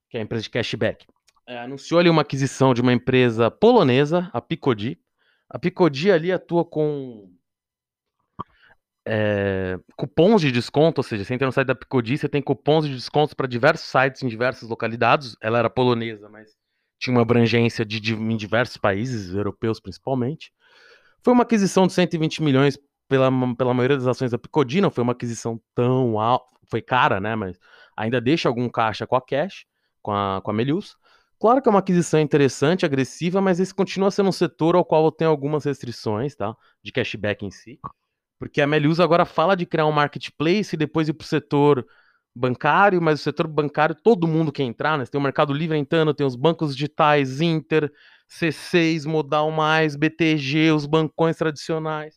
que 0.08 0.16
é 0.16 0.20
a 0.20 0.22
empresa 0.22 0.42
de 0.42 0.50
cashback, 0.50 1.06
é, 1.48 1.58
anunciou 1.58 1.98
ali 1.98 2.10
uma 2.10 2.20
aquisição 2.20 2.74
de 2.74 2.82
uma 2.82 2.92
empresa 2.92 3.50
polonesa, 3.50 4.30
a 4.34 4.40
Picodi. 4.40 5.00
A 5.48 5.58
Picodi 5.58 6.12
ali 6.12 6.30
atua 6.30 6.62
com 6.62 7.32
é, 9.06 9.78
cupons 9.96 10.42
de 10.42 10.52
desconto, 10.52 10.98
ou 10.98 11.02
seja, 11.02 11.24
você 11.24 11.32
entra 11.32 11.46
no 11.46 11.52
site 11.52 11.68
da 11.68 11.74
Picodi, 11.74 12.18
você 12.18 12.28
tem 12.28 12.42
cupons 12.42 12.86
de 12.86 12.94
descontos 12.94 13.32
para 13.32 13.46
diversos 13.46 13.88
sites 13.88 14.22
em 14.22 14.28
diversas 14.28 14.68
localidades. 14.68 15.36
Ela 15.40 15.58
era 15.58 15.70
polonesa, 15.70 16.28
mas 16.28 16.54
tinha 16.98 17.14
uma 17.14 17.22
abrangência 17.22 17.82
de, 17.82 17.98
de, 17.98 18.12
em 18.12 18.36
diversos 18.36 18.76
países, 18.76 19.34
europeus 19.34 19.80
principalmente. 19.80 20.52
Foi 21.24 21.32
uma 21.32 21.44
aquisição 21.44 21.86
de 21.86 21.94
120 21.94 22.42
milhões 22.42 22.78
pela, 23.08 23.30
pela 23.56 23.72
maioria 23.72 23.96
das 23.96 24.06
ações 24.06 24.32
da 24.32 24.38
Picodi, 24.38 24.82
não 24.82 24.90
foi 24.90 25.02
uma 25.02 25.12
aquisição 25.12 25.58
tão 25.74 26.20
alta, 26.20 26.44
foi 26.70 26.82
cara, 26.82 27.18
né, 27.18 27.34
mas 27.34 27.58
ainda 27.96 28.20
deixa 28.20 28.50
algum 28.50 28.68
caixa 28.68 29.06
com 29.06 29.16
a 29.16 29.22
Cash 29.22 29.64
com 30.02 30.12
a, 30.12 30.40
com 30.42 30.50
a 30.50 30.54
Melius. 30.54 30.96
Claro 31.40 31.62
que 31.62 31.68
é 31.68 31.70
uma 31.70 31.78
aquisição 31.78 32.18
interessante, 32.20 32.84
agressiva, 32.84 33.40
mas 33.40 33.60
esse 33.60 33.72
continua 33.72 34.10
sendo 34.10 34.28
um 34.28 34.32
setor 34.32 34.74
ao 34.74 34.84
qual 34.84 35.10
tem 35.12 35.26
algumas 35.26 35.64
restrições, 35.64 36.34
tá? 36.34 36.56
De 36.82 36.90
cashback 36.90 37.44
em 37.44 37.50
si. 37.50 37.78
Porque 38.38 38.60
a 38.60 38.66
Melius 38.66 38.98
agora 39.00 39.24
fala 39.24 39.56
de 39.56 39.64
criar 39.66 39.86
um 39.86 39.92
marketplace 39.92 40.74
e 40.74 40.78
depois 40.78 41.08
ir 41.08 41.12
para 41.12 41.24
o 41.24 41.28
setor 41.28 41.86
bancário, 42.34 43.00
mas 43.00 43.20
o 43.20 43.22
setor 43.22 43.46
bancário 43.46 43.94
todo 43.94 44.26
mundo 44.28 44.52
quer 44.52 44.64
entrar, 44.64 44.98
né? 44.98 45.04
Você 45.04 45.12
tem 45.12 45.20
o 45.20 45.24
Mercado 45.24 45.52
Livre 45.52 45.76
entrando, 45.76 46.14
tem 46.14 46.26
os 46.26 46.36
bancos 46.36 46.74
digitais, 46.74 47.40
Inter, 47.40 47.92
C6, 48.28 49.06
Modal 49.06 49.50
Mais, 49.50 49.96
BTG, 49.96 50.72
os 50.72 50.86
bancões 50.86 51.36
tradicionais. 51.36 52.16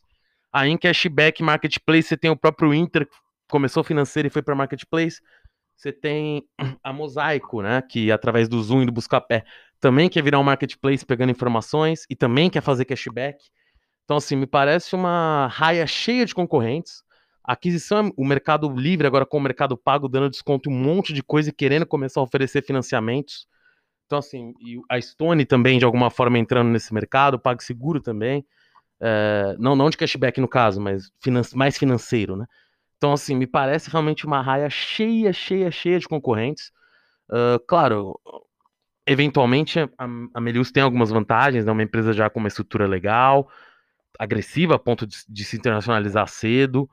Aí 0.52 0.70
em 0.70 0.76
cashback 0.76 1.42
marketplace 1.42 2.08
você 2.08 2.16
tem 2.16 2.30
o 2.30 2.36
próprio 2.36 2.74
Inter, 2.74 3.06
que 3.06 3.16
começou 3.50 3.82
financeiro 3.82 4.28
e 4.28 4.30
foi 4.30 4.42
para 4.42 4.54
marketplace. 4.54 5.20
Você 5.82 5.92
tem 5.92 6.44
a 6.80 6.92
Mosaico, 6.92 7.60
né? 7.60 7.82
Que 7.82 8.12
através 8.12 8.48
do 8.48 8.62
Zoom 8.62 8.82
e 8.82 8.86
do 8.86 8.92
Buscapé 8.92 9.44
também 9.80 10.08
quer 10.08 10.22
virar 10.22 10.38
um 10.38 10.44
marketplace 10.44 11.04
pegando 11.04 11.32
informações 11.32 12.06
e 12.08 12.14
também 12.14 12.48
quer 12.48 12.60
fazer 12.60 12.84
cashback. 12.84 13.42
Então, 14.04 14.16
assim, 14.16 14.36
me 14.36 14.46
parece 14.46 14.94
uma 14.94 15.48
raia 15.48 15.84
cheia 15.84 16.24
de 16.24 16.32
concorrentes. 16.36 17.02
A 17.42 17.54
aquisição, 17.54 18.12
o 18.16 18.24
mercado 18.24 18.72
livre, 18.72 19.08
agora 19.08 19.26
com 19.26 19.38
o 19.38 19.40
mercado 19.40 19.76
pago, 19.76 20.08
dando 20.08 20.30
desconto 20.30 20.70
um 20.70 20.72
monte 20.72 21.12
de 21.12 21.20
coisa 21.20 21.50
e 21.50 21.52
querendo 21.52 21.84
começar 21.84 22.20
a 22.20 22.22
oferecer 22.22 22.62
financiamentos. 22.62 23.48
Então, 24.06 24.20
assim, 24.20 24.54
a 24.88 25.00
Stone 25.00 25.44
também, 25.44 25.80
de 25.80 25.84
alguma 25.84 26.10
forma, 26.10 26.38
entrando 26.38 26.68
nesse 26.68 26.94
mercado, 26.94 27.40
PagSeguro 27.40 28.00
também. 28.00 28.46
É, 29.00 29.56
não, 29.58 29.74
não 29.74 29.90
de 29.90 29.96
cashback 29.96 30.40
no 30.40 30.46
caso, 30.46 30.80
mas 30.80 31.10
finan 31.20 31.42
mais 31.56 31.76
financeiro, 31.76 32.36
né? 32.36 32.46
Então, 33.02 33.12
assim, 33.12 33.34
me 33.34 33.48
parece 33.48 33.90
realmente 33.90 34.24
uma 34.24 34.40
raia 34.40 34.70
cheia, 34.70 35.32
cheia, 35.32 35.72
cheia 35.72 35.98
de 35.98 36.06
concorrentes. 36.06 36.70
Uh, 37.28 37.58
claro, 37.66 38.16
eventualmente 39.04 39.80
a, 39.80 39.88
a 40.32 40.40
Melius 40.40 40.70
tem 40.70 40.84
algumas 40.84 41.10
vantagens, 41.10 41.64
é 41.64 41.66
né? 41.66 41.72
uma 41.72 41.82
empresa 41.82 42.12
já 42.12 42.30
com 42.30 42.38
uma 42.38 42.46
estrutura 42.46 42.86
legal, 42.86 43.50
agressiva 44.16 44.76
a 44.76 44.78
ponto 44.78 45.04
de, 45.04 45.16
de 45.28 45.44
se 45.44 45.56
internacionalizar 45.56 46.28
cedo. 46.28 46.88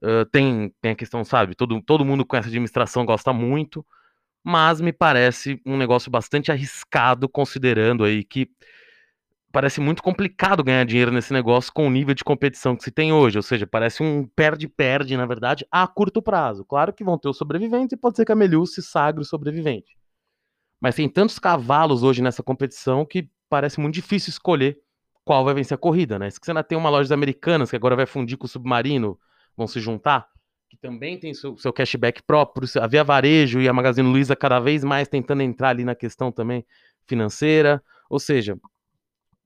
Uh, 0.00 0.24
tem, 0.30 0.72
tem 0.80 0.92
a 0.92 0.94
questão, 0.94 1.24
sabe, 1.24 1.56
todo, 1.56 1.82
todo 1.82 2.04
mundo 2.04 2.24
com 2.24 2.36
essa 2.36 2.46
administração 2.46 3.04
gosta 3.04 3.32
muito, 3.32 3.84
mas 4.44 4.80
me 4.80 4.92
parece 4.92 5.60
um 5.66 5.76
negócio 5.76 6.08
bastante 6.08 6.52
arriscado, 6.52 7.28
considerando 7.28 8.04
aí 8.04 8.22
que 8.22 8.48
parece 9.52 9.80
muito 9.80 10.02
complicado 10.02 10.64
ganhar 10.64 10.84
dinheiro 10.84 11.12
nesse 11.12 11.32
negócio 11.32 11.72
com 11.72 11.86
o 11.86 11.90
nível 11.90 12.14
de 12.14 12.24
competição 12.24 12.74
que 12.74 12.82
se 12.82 12.90
tem 12.90 13.12
hoje. 13.12 13.38
Ou 13.38 13.42
seja, 13.42 13.66
parece 13.66 14.02
um 14.02 14.26
perde-perde, 14.26 15.16
na 15.16 15.26
verdade, 15.26 15.66
a 15.70 15.86
curto 15.86 16.22
prazo. 16.22 16.64
Claro 16.64 16.92
que 16.92 17.04
vão 17.04 17.18
ter 17.18 17.28
os 17.28 17.36
sobreviventes 17.36 17.92
e 17.92 17.96
pode 17.96 18.16
ser 18.16 18.24
que 18.24 18.32
a 18.32 18.34
Melius 18.34 18.74
se 18.74 18.82
sagre 18.82 19.20
o 19.20 19.24
sobrevivente. 19.24 19.96
Mas 20.80 20.96
tem 20.96 21.08
tantos 21.08 21.38
cavalos 21.38 22.02
hoje 22.02 22.22
nessa 22.22 22.42
competição 22.42 23.04
que 23.04 23.28
parece 23.48 23.78
muito 23.78 23.94
difícil 23.94 24.30
escolher 24.30 24.80
qual 25.24 25.44
vai 25.44 25.54
vencer 25.54 25.74
a 25.74 25.78
corrida, 25.78 26.18
né? 26.18 26.30
Se 26.30 26.40
você 26.42 26.50
ainda 26.50 26.64
tem 26.64 26.76
uma 26.76 26.90
loja 26.90 27.14
americanas 27.14 27.70
que 27.70 27.76
agora 27.76 27.94
vai 27.94 28.06
fundir 28.06 28.36
com 28.36 28.46
o 28.46 28.48
Submarino, 28.48 29.16
vão 29.56 29.68
se 29.68 29.78
juntar, 29.78 30.26
que 30.68 30.76
também 30.76 31.18
tem 31.18 31.34
seu, 31.34 31.56
seu 31.56 31.72
cashback 31.72 32.22
próprio, 32.22 32.66
a 32.80 32.86
Via 32.86 33.04
Varejo 33.04 33.60
e 33.60 33.68
a 33.68 33.72
Magazine 33.72 34.08
Luiza 34.08 34.34
cada 34.34 34.58
vez 34.58 34.82
mais 34.82 35.06
tentando 35.06 35.42
entrar 35.42 35.68
ali 35.68 35.84
na 35.84 35.94
questão 35.94 36.32
também 36.32 36.64
financeira. 37.06 37.82
Ou 38.08 38.18
seja, 38.18 38.58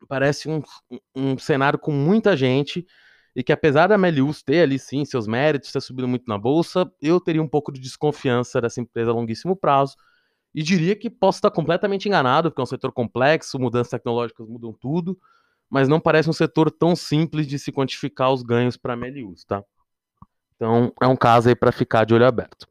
parece 0.08 0.48
um, 0.48 0.62
um 1.14 1.38
cenário 1.38 1.78
com 1.78 1.92
muita 1.92 2.36
gente 2.36 2.86
e 3.34 3.42
que 3.42 3.52
apesar 3.52 3.86
da 3.86 3.98
Melius 3.98 4.42
ter 4.42 4.62
ali 4.62 4.78
sim 4.78 5.04
seus 5.04 5.26
méritos, 5.26 5.70
ter 5.70 5.80
subido 5.80 6.08
muito 6.08 6.24
na 6.26 6.38
bolsa, 6.38 6.90
eu 7.02 7.20
teria 7.20 7.42
um 7.42 7.48
pouco 7.48 7.70
de 7.70 7.80
desconfiança 7.80 8.60
dessa 8.60 8.80
empresa 8.80 9.10
a 9.10 9.14
longuíssimo 9.14 9.54
prazo 9.54 9.96
e 10.54 10.62
diria 10.62 10.96
que 10.96 11.10
posso 11.10 11.38
estar 11.38 11.50
completamente 11.50 12.08
enganado, 12.08 12.50
porque 12.50 12.62
é 12.62 12.64
um 12.64 12.66
setor 12.66 12.90
complexo, 12.92 13.58
mudanças 13.58 13.90
tecnológicas 13.90 14.48
mudam 14.48 14.72
tudo, 14.72 15.18
mas 15.68 15.86
não 15.86 16.00
parece 16.00 16.30
um 16.30 16.32
setor 16.32 16.70
tão 16.70 16.96
simples 16.96 17.46
de 17.46 17.58
se 17.58 17.70
quantificar 17.70 18.32
os 18.32 18.42
ganhos 18.42 18.76
para 18.76 18.94
a 18.94 18.96
Melius, 18.96 19.44
tá? 19.44 19.62
Então 20.54 20.92
é 20.98 21.06
um 21.06 21.16
caso 21.16 21.50
aí 21.50 21.54
para 21.54 21.70
ficar 21.70 22.04
de 22.04 22.14
olho 22.14 22.24
aberto. 22.24 22.66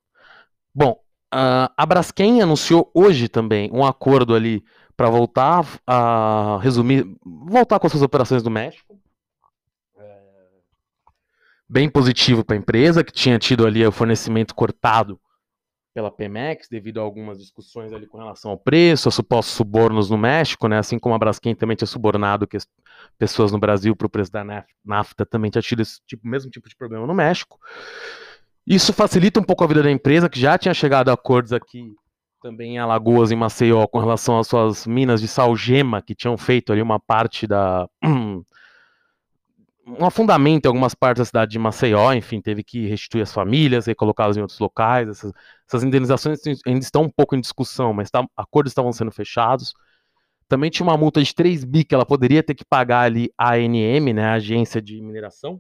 Bom, 0.74 1.00
a 1.32 1.86
Braskem 1.86 2.42
anunciou 2.42 2.90
hoje 2.94 3.28
também 3.28 3.70
um 3.72 3.86
acordo 3.86 4.34
ali 4.34 4.64
para 4.96 5.10
voltar 5.10 5.66
a 5.86 6.60
resumir, 6.62 7.06
voltar 7.24 7.80
com 7.80 7.88
as 7.88 7.92
suas 7.92 8.04
operações 8.04 8.42
do 8.42 8.50
México. 8.50 9.00
É, 9.98 10.22
bem 11.68 11.90
positivo 11.90 12.44
para 12.44 12.56
a 12.56 12.60
empresa, 12.60 13.04
que 13.04 13.12
tinha 13.12 13.38
tido 13.38 13.66
ali 13.66 13.86
o 13.86 13.92
fornecimento 13.92 14.56
cortado 14.56 15.20
pela 15.94 16.12
Pemex, 16.12 16.68
devido 16.68 17.00
a 17.00 17.04
algumas 17.04 17.40
discussões 17.40 17.94
ali 17.94 18.06
com 18.06 18.18
relação 18.18 18.52
ao 18.52 18.58
preço, 18.58 19.08
a 19.08 19.12
supostos 19.12 19.56
subornos 19.56 20.10
no 20.10 20.18
México, 20.18 20.68
né? 20.68 20.78
Assim 20.78 21.00
como 21.00 21.16
a 21.16 21.18
Braskem 21.18 21.56
também 21.56 21.78
tinha 21.78 21.88
subornado 21.88 22.46
que 22.46 22.58
as 22.58 22.68
pessoas 23.18 23.54
no 23.54 23.58
Brasil 23.58 23.96
para 23.96 24.06
o 24.06 24.10
preço 24.10 24.30
da 24.30 24.44
nafta 24.84 25.26
também 25.26 25.50
tinha 25.50 25.62
tido 25.62 25.82
esse 25.82 26.02
tipo, 26.06 26.28
mesmo 26.28 26.52
tipo 26.52 26.68
de 26.68 26.76
problema 26.76 27.08
no 27.08 27.14
México. 27.14 27.58
Isso 28.68 28.92
facilita 28.92 29.40
um 29.40 29.44
pouco 29.44 29.64
a 29.64 29.68
vida 29.68 29.84
da 29.84 29.92
empresa, 29.92 30.28
que 30.28 30.40
já 30.40 30.58
tinha 30.58 30.74
chegado 30.74 31.10
a 31.10 31.14
acordos 31.14 31.54
aqui 31.54 31.96
também 32.46 32.76
em 32.76 32.78
Alagoas, 32.78 33.32
em 33.32 33.36
Maceió, 33.36 33.88
com 33.88 33.98
relação 33.98 34.38
às 34.38 34.48
suas 34.48 34.86
minas 34.86 35.20
de 35.20 35.28
salgema, 35.28 36.00
que 36.00 36.14
tinham 36.14 36.38
feito 36.38 36.72
ali 36.72 36.80
uma 36.80 37.00
parte 37.00 37.48
da. 37.48 37.90
um 38.04 38.46
afundamento 40.06 40.66
em 40.66 40.68
algumas 40.68 40.94
partes 40.94 41.22
da 41.22 41.26
cidade 41.26 41.52
de 41.54 41.58
Maceió, 41.58 42.14
enfim, 42.14 42.40
teve 42.40 42.64
que 42.64 42.86
restituir 42.86 43.24
as 43.24 43.34
famílias, 43.34 43.88
recolocá-las 43.88 44.38
em 44.38 44.42
outros 44.42 44.60
locais. 44.60 45.10
Essas, 45.10 45.34
essas, 45.68 45.84
indenizações 45.84 46.40
ainda 46.68 46.82
estão 46.82 47.02
um 47.02 47.10
pouco 47.10 47.36
em 47.36 47.42
discussão, 47.42 47.94
mas 47.94 48.12
tá, 48.12 48.24
acordos 48.38 48.70
estavam 48.70 48.94
sendo 48.94 49.12
fechados. 49.12 49.74
Também 50.48 50.70
tinha 50.70 50.86
uma 50.86 50.96
multa 50.96 51.24
de 51.24 51.34
3 51.34 51.64
bi 51.64 51.84
que 51.84 51.96
ela 51.96 52.06
poderia 52.06 52.44
ter 52.44 52.54
que 52.54 52.64
pagar 52.64 53.02
ali 53.02 53.32
a 53.36 53.56
ANM, 53.56 54.14
né, 54.14 54.24
a 54.24 54.34
agência 54.34 54.80
de 54.80 55.02
mineração. 55.02 55.60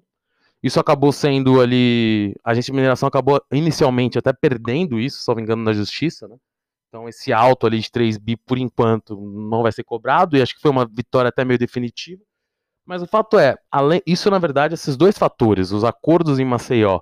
Isso 0.61 0.79
acabou 0.79 1.11
sendo 1.11 1.61
ali. 1.61 2.35
A 2.43 2.51
agência 2.51 2.71
de 2.71 2.75
mineração 2.75 3.07
acabou 3.07 3.41
inicialmente 3.51 4.19
até 4.19 4.31
perdendo 4.31 4.99
isso, 4.99 5.23
só 5.23 5.33
me 5.33 5.41
engano, 5.41 5.63
na 5.63 5.73
justiça, 5.73 6.27
né? 6.27 6.37
Então 6.95 7.10
esse 7.10 7.34
alto 7.34 7.67
ali 7.67 7.79
de 7.79 7.91
3 7.91 8.17
bi, 8.17 8.38
por 8.38 8.58
enquanto, 8.58 9.17
não 9.19 9.62
vai 9.62 9.71
ser 9.73 9.84
cobrado, 9.84 10.38
e 10.38 10.41
acho 10.41 10.55
que 10.55 10.62
foi 10.62 10.71
uma 10.71 10.86
vitória 10.86 11.27
até 11.27 11.43
meio 11.43 11.60
definitiva. 11.60 12.21
Mas 12.86 13.01
o 13.01 13.05
fato 13.05 13.38
é, 13.38 13.58
além, 13.69 14.01
isso 14.08 14.31
na 14.31 14.39
verdade, 14.39 14.75
esses 14.75 14.95
dois 14.95 15.17
fatores, 15.17 15.71
os 15.71 15.84
acordos 15.84 16.39
em 16.39 16.45
Maceió 16.45 17.01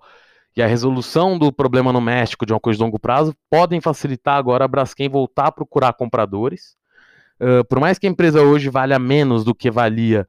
e 0.57 0.63
a 0.63 0.67
resolução 0.67 1.37
do 1.37 1.53
problema 1.53 1.93
no 1.93 2.01
México 2.01 2.43
de 2.43 2.53
uma 2.53 2.59
coisa 2.59 2.77
de 2.77 2.83
longo 2.83 2.97
prazo, 2.97 3.35
podem 3.51 3.79
facilitar 3.79 4.35
agora 4.35 4.65
a 4.65 4.67
Braskem 4.67 5.07
voltar 5.07 5.47
a 5.47 5.51
procurar 5.51 5.93
compradores. 5.93 6.75
Uh, 7.39 7.63
por 7.65 7.79
mais 7.79 7.99
que 7.99 8.07
a 8.07 8.09
empresa 8.09 8.41
hoje 8.41 8.69
valha 8.69 8.97
menos 8.97 9.43
do 9.43 9.53
que 9.53 9.69
valia 9.69 10.27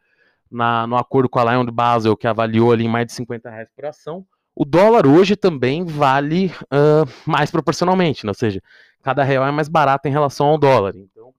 na, 0.50 0.87
no 0.87 0.96
acordo 0.96 1.27
com 1.27 1.38
a 1.38 1.53
Lion 1.53 1.64
Basel, 1.64 2.16
que 2.18 2.27
avaliou 2.27 2.70
ali 2.70 2.85
em 2.85 2.88
mais 2.88 3.07
de 3.07 3.14
50 3.14 3.48
reais 3.48 3.68
por 3.74 3.87
ação, 3.87 4.27
o 4.56 4.64
dólar 4.64 5.06
hoje 5.06 5.34
também 5.36 5.84
vale 5.84 6.46
uh, 6.64 7.08
mais 7.26 7.50
proporcionalmente, 7.50 8.24
né? 8.24 8.30
ou 8.30 8.34
seja, 8.34 8.62
cada 9.02 9.24
real 9.24 9.46
é 9.46 9.50
mais 9.50 9.68
barato 9.68 10.06
em 10.06 10.12
relação 10.12 10.46
ao 10.46 10.58
dólar. 10.58 10.94
Então, 10.96 11.34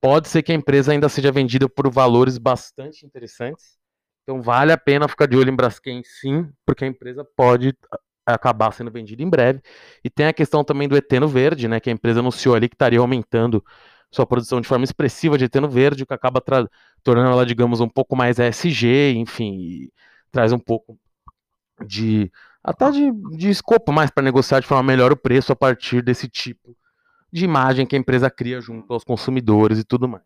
pode 0.00 0.28
ser 0.28 0.42
que 0.42 0.52
a 0.52 0.54
empresa 0.54 0.92
ainda 0.92 1.08
seja 1.08 1.30
vendida 1.30 1.68
por 1.68 1.90
valores 1.90 2.38
bastante 2.38 3.04
interessantes. 3.04 3.78
Então, 4.22 4.40
vale 4.40 4.72
a 4.72 4.78
pena 4.78 5.08
ficar 5.08 5.26
de 5.26 5.36
olho 5.36 5.50
em 5.50 5.56
Braskem, 5.56 6.02
sim, 6.04 6.48
porque 6.64 6.84
a 6.84 6.88
empresa 6.88 7.24
pode 7.36 7.74
acabar 8.24 8.72
sendo 8.72 8.90
vendido 8.90 9.22
em 9.22 9.28
breve. 9.28 9.60
E 10.04 10.08
tem 10.08 10.26
a 10.26 10.32
questão 10.32 10.64
também 10.64 10.88
do 10.88 10.96
eteno 10.96 11.28
verde, 11.28 11.68
né, 11.68 11.80
que 11.80 11.90
a 11.90 11.92
empresa 11.92 12.20
anunciou 12.20 12.54
ali 12.54 12.68
que 12.68 12.74
estaria 12.74 13.00
aumentando 13.00 13.64
sua 14.10 14.26
produção 14.26 14.60
de 14.60 14.68
forma 14.68 14.84
expressiva 14.84 15.38
de 15.38 15.44
eteno 15.44 15.68
verde, 15.68 16.02
o 16.02 16.06
que 16.06 16.14
acaba 16.14 16.42
tornando 17.02 17.30
ela, 17.30 17.46
digamos, 17.46 17.80
um 17.80 17.88
pouco 17.88 18.16
mais 18.16 18.38
ESG, 18.38 19.14
enfim, 19.16 19.88
traz 20.32 20.52
um 20.52 20.58
pouco 20.58 20.98
de 21.86 22.30
até 22.62 22.90
de, 22.90 23.10
de 23.36 23.48
escopo 23.48 23.92
mais 23.92 24.10
para 24.10 24.22
negociar 24.22 24.60
de 24.60 24.66
forma 24.66 24.82
melhor 24.82 25.12
o 25.12 25.16
preço 25.16 25.52
a 25.52 25.56
partir 25.56 26.02
desse 26.02 26.28
tipo 26.28 26.76
de 27.32 27.44
imagem 27.44 27.86
que 27.86 27.96
a 27.96 27.98
empresa 27.98 28.30
cria 28.30 28.60
junto 28.60 28.92
aos 28.92 29.04
consumidores 29.04 29.78
e 29.78 29.84
tudo 29.84 30.08
mais. 30.08 30.24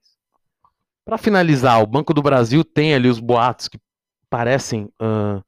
Para 1.05 1.19
finalizar, 1.19 1.83
o 1.83 1.87
Banco 1.87 2.15
do 2.15 2.23
Brasil 2.23 2.65
tem 2.65 2.95
ali 2.95 3.09
os 3.09 3.21
boatos 3.21 3.69
que 3.69 3.79
parecem 4.31 4.91
uh, 5.01 5.45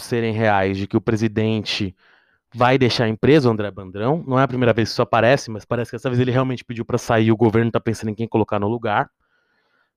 serem 0.00 0.32
reais 0.32 0.76
de 0.76 0.86
que 0.86 0.96
o 0.96 1.00
presidente 1.00 1.94
vai 2.54 2.78
deixar 2.78 3.04
a 3.04 3.08
empresa, 3.08 3.48
o 3.48 3.52
André 3.52 3.70
Bandrão. 3.70 4.24
Não 4.26 4.38
é 4.38 4.42
a 4.42 4.48
primeira 4.48 4.72
vez 4.72 4.88
que 4.88 4.92
isso 4.94 5.02
aparece, 5.02 5.50
mas 5.50 5.66
parece 5.66 5.90
que 5.90 5.96
dessa 5.96 6.08
vez 6.08 6.18
ele 6.18 6.30
realmente 6.30 6.64
pediu 6.64 6.84
para 6.84 6.96
sair 6.96 7.30
o 7.30 7.36
governo 7.36 7.68
está 7.68 7.78
pensando 7.78 8.08
em 8.10 8.14
quem 8.14 8.26
colocar 8.26 8.58
no 8.58 8.68
lugar. 8.68 9.10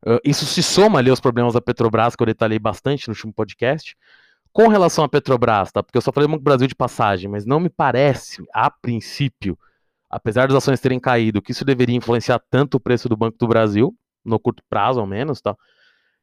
Uh, 0.05 0.19
isso 0.25 0.45
se 0.45 0.61
soma 0.61 0.99
ali 0.99 1.09
aos 1.09 1.21
problemas 1.21 1.53
da 1.53 1.61
Petrobras, 1.61 2.15
que 2.15 2.23
eu 2.23 2.27
detalhei 2.27 2.59
bastante 2.59 3.07
no 3.07 3.13
último 3.13 3.31
podcast. 3.31 3.95
Com 4.53 4.67
relação 4.67 5.03
à 5.03 5.09
Petrobras, 5.09 5.71
tá? 5.71 5.81
Porque 5.81 5.97
eu 5.97 6.01
só 6.01 6.11
falei 6.11 6.27
Banco 6.27 6.43
Brasil 6.43 6.67
de 6.67 6.75
passagem, 6.75 7.29
mas 7.29 7.45
não 7.45 7.59
me 7.59 7.69
parece, 7.69 8.43
a 8.53 8.69
princípio, 8.69 9.57
apesar 10.09 10.47
das 10.47 10.57
ações 10.57 10.81
terem 10.81 10.99
caído, 10.99 11.41
que 11.41 11.51
isso 11.51 11.63
deveria 11.63 11.95
influenciar 11.95 12.39
tanto 12.49 12.75
o 12.75 12.79
preço 12.79 13.07
do 13.07 13.15
Banco 13.15 13.37
do 13.37 13.47
Brasil, 13.47 13.95
no 14.23 14.39
curto 14.39 14.61
prazo 14.69 14.99
ao 14.99 15.07
menos, 15.07 15.41
tá? 15.41 15.51
A 15.51 15.55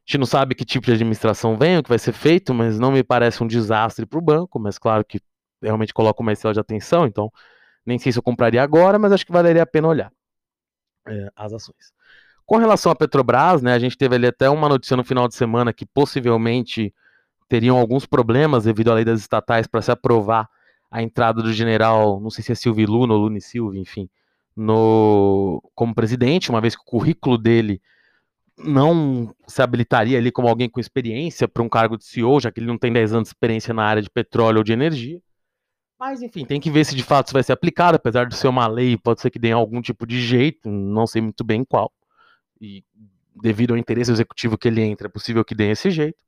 gente 0.07 0.19
não 0.19 0.27
sabe 0.27 0.55
que 0.55 0.65
tipo 0.65 0.87
de 0.87 0.93
administração 0.93 1.57
vem, 1.57 1.79
o 1.79 1.83
que 1.83 1.89
vai 1.89 1.99
ser 1.99 2.13
feito, 2.13 2.55
mas 2.55 2.79
não 2.79 2.93
me 2.93 3.03
parece 3.03 3.43
um 3.43 3.47
desastre 3.47 4.07
para 4.07 4.19
o 4.19 4.23
banco, 4.23 4.59
mas 4.59 4.79
claro 4.79 5.05
que 5.05 5.21
realmente 5.63 5.93
coloca 5.93 6.23
uma 6.23 6.33
estrela 6.33 6.55
de 6.55 6.61
atenção, 6.61 7.07
então 7.07 7.31
nem 7.85 7.99
sei 7.99 8.13
se 8.13 8.19
eu 8.19 8.23
compraria 8.23 8.63
agora, 8.63 8.99
mas 8.99 9.13
acho 9.13 9.27
que 9.27 9.33
valeria 9.33 9.63
a 9.63 9.67
pena 9.67 9.89
olhar 9.89 10.13
é, 11.09 11.29
as 11.35 11.53
ações. 11.53 11.93
Com 12.47 12.57
relação 12.57 12.91
à 12.93 12.97
Petrobras, 12.97 13.63
né, 13.63 13.75
a 13.75 13.79
gente 13.79 13.97
teve 13.97 14.15
ali 14.15 14.27
até 14.27 14.49
uma 14.49 14.69
notícia 14.69 14.97
no 14.97 15.05
final 15.05 15.29
de 15.29 15.35
semana 15.35 15.73
que 15.73 15.85
possivelmente 15.85 16.95
teriam 17.49 17.79
alguns 17.79 18.07
problemas 18.07 18.65
devido 18.65 18.91
à 18.91 18.95
lei 18.95 19.05
das 19.05 19.21
estatais 19.21 19.67
para 19.67 19.83
se 19.83 19.91
aprovar 19.91 20.49
a 20.91 21.03
entrada 21.03 21.43
do 21.43 21.53
general, 21.53 22.21
não 22.21 22.31
sei 22.31 22.43
se 22.43 22.53
é 22.53 22.55
Silvio 22.55 22.89
Luna 22.89 23.15
ou 23.15 23.21
Lune 23.21 23.41
Silva, 23.41 23.77
enfim, 23.77 24.09
no, 24.57 25.63
como 25.75 25.95
presidente, 25.95 26.51
uma 26.51 26.61
vez 26.61 26.75
que 26.75 26.83
o 26.83 26.85
currículo 26.85 27.39
dele 27.39 27.81
não 28.57 29.33
se 29.47 29.63
habilitaria 29.63 30.19
ali 30.19 30.33
como 30.33 30.49
alguém 30.49 30.69
com 30.69 30.81
experiência 30.81 31.47
para 31.47 31.63
um 31.63 31.69
cargo 31.69 31.97
de 31.97 32.05
CEO, 32.05 32.41
já 32.41 32.51
que 32.51 32.59
ele 32.59 32.67
não 32.67 32.77
tem 32.79 32.93
10 32.93 33.13
anos 33.13 33.29
de 33.29 33.35
experiência 33.35 33.73
na 33.73 33.85
área 33.85 34.03
de 34.03 34.11
petróleo 34.11 34.59
ou 34.59 34.65
de 34.65 34.73
energia. 34.73 35.21
Mas, 35.99 36.23
enfim, 36.23 36.45
tem 36.45 36.61
que 36.61 36.71
ver 36.71 36.85
se 36.85 36.95
de 36.95 37.03
fato 37.03 37.27
isso 37.27 37.35
vai 37.35 37.43
ser 37.43 37.53
aplicado, 37.53 37.97
apesar 37.97 38.27
de 38.27 38.37
ser 38.37 38.49
uma 38.49 38.67
lei, 38.67 38.97
pode 38.97 39.21
ser 39.21 39.31
que 39.31 39.39
dê 39.39 39.53
algum 39.53 39.81
tipo 39.81 40.07
de 40.07 40.21
jeito, 40.21 40.69
não 40.69 41.07
sei 41.07 41.23
muito 41.23 41.45
bem 41.45 41.65
qual. 41.65 41.93
E 42.61 42.85
devido 43.35 43.73
ao 43.73 43.77
interesse 43.79 44.11
executivo 44.11 44.59
que 44.59 44.69
ele 44.69 44.81
entra, 44.81 45.07
é 45.07 45.11
possível 45.11 45.45
que 45.45 45.55
dê 45.55 45.71
esse 45.71 45.91
jeito. 45.91 46.19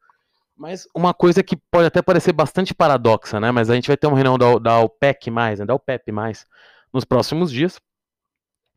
Mas 0.60 0.86
uma 0.94 1.14
coisa 1.14 1.42
que 1.42 1.56
pode 1.56 1.86
até 1.86 2.02
parecer 2.02 2.34
bastante 2.34 2.74
paradoxa, 2.74 3.40
né? 3.40 3.50
Mas 3.50 3.70
a 3.70 3.74
gente 3.74 3.88
vai 3.88 3.96
ter 3.96 4.06
uma 4.06 4.14
reunião 4.14 4.36
da, 4.36 4.58
da 4.58 4.78
OPEC, 4.80 5.30
né? 5.30 5.56
da 5.56 5.74
OPEP, 5.74 6.12
nos 6.92 7.02
próximos 7.02 7.50
dias. 7.50 7.80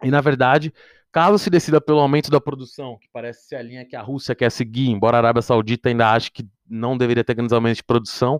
E, 0.01 0.09
na 0.09 0.21
verdade, 0.21 0.73
caso 1.11 1.37
se 1.37 1.49
decida 1.49 1.81
pelo 1.81 1.99
aumento 1.99 2.31
da 2.31 2.39
produção, 2.39 2.97
que 2.97 3.09
parece 3.11 3.49
ser 3.49 3.57
a 3.57 3.61
linha 3.61 3.85
que 3.85 3.97
a 3.97 4.01
Rússia 4.01 4.33
quer 4.33 4.49
seguir, 4.49 4.89
embora 4.89 5.17
a 5.17 5.19
Arábia 5.19 5.41
Saudita 5.41 5.89
ainda 5.89 6.09
ache 6.09 6.31
que 6.31 6.47
não 6.69 6.97
deveria 6.97 7.21
ter 7.21 7.33
grandes 7.33 7.51
aumentos 7.51 7.79
de 7.79 7.83
produção, 7.83 8.39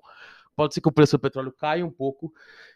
pode 0.56 0.74
ser 0.74 0.80
que 0.80 0.88
o 0.88 0.94
preço 0.94 1.18
do 1.18 1.20
petróleo 1.20 1.52
caia 1.52 1.86
um 1.86 1.92
pouco. 1.92 2.32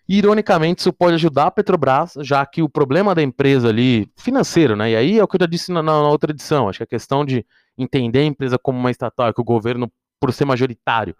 E, 0.05 0.17
ironicamente, 0.17 0.81
isso 0.81 0.91
pode 0.91 1.15
ajudar 1.15 1.47
a 1.47 1.51
Petrobras, 1.51 2.15
já 2.19 2.45
que 2.45 2.61
o 2.61 2.67
problema 2.67 3.15
da 3.15 3.23
empresa 3.23 3.69
ali, 3.69 4.11
financeiro, 4.17 4.75
né? 4.75 4.91
E 4.91 4.95
aí 4.97 5.17
é 5.17 5.23
o 5.23 5.27
que 5.29 5.37
eu 5.37 5.43
já 5.43 5.47
disse 5.47 5.71
na, 5.71 5.81
na 5.81 6.09
outra 6.09 6.31
edição, 6.31 6.67
acho 6.67 6.79
que 6.79 6.83
a 6.83 6.87
questão 6.87 7.23
de 7.23 7.45
entender 7.77 8.19
a 8.19 8.25
empresa 8.25 8.59
como 8.59 8.77
uma 8.77 8.91
estatal, 8.91 9.33
que 9.33 9.39
o 9.39 9.45
governo, 9.45 9.89
por 10.19 10.33
ser 10.33 10.45
majoritário, 10.45 11.15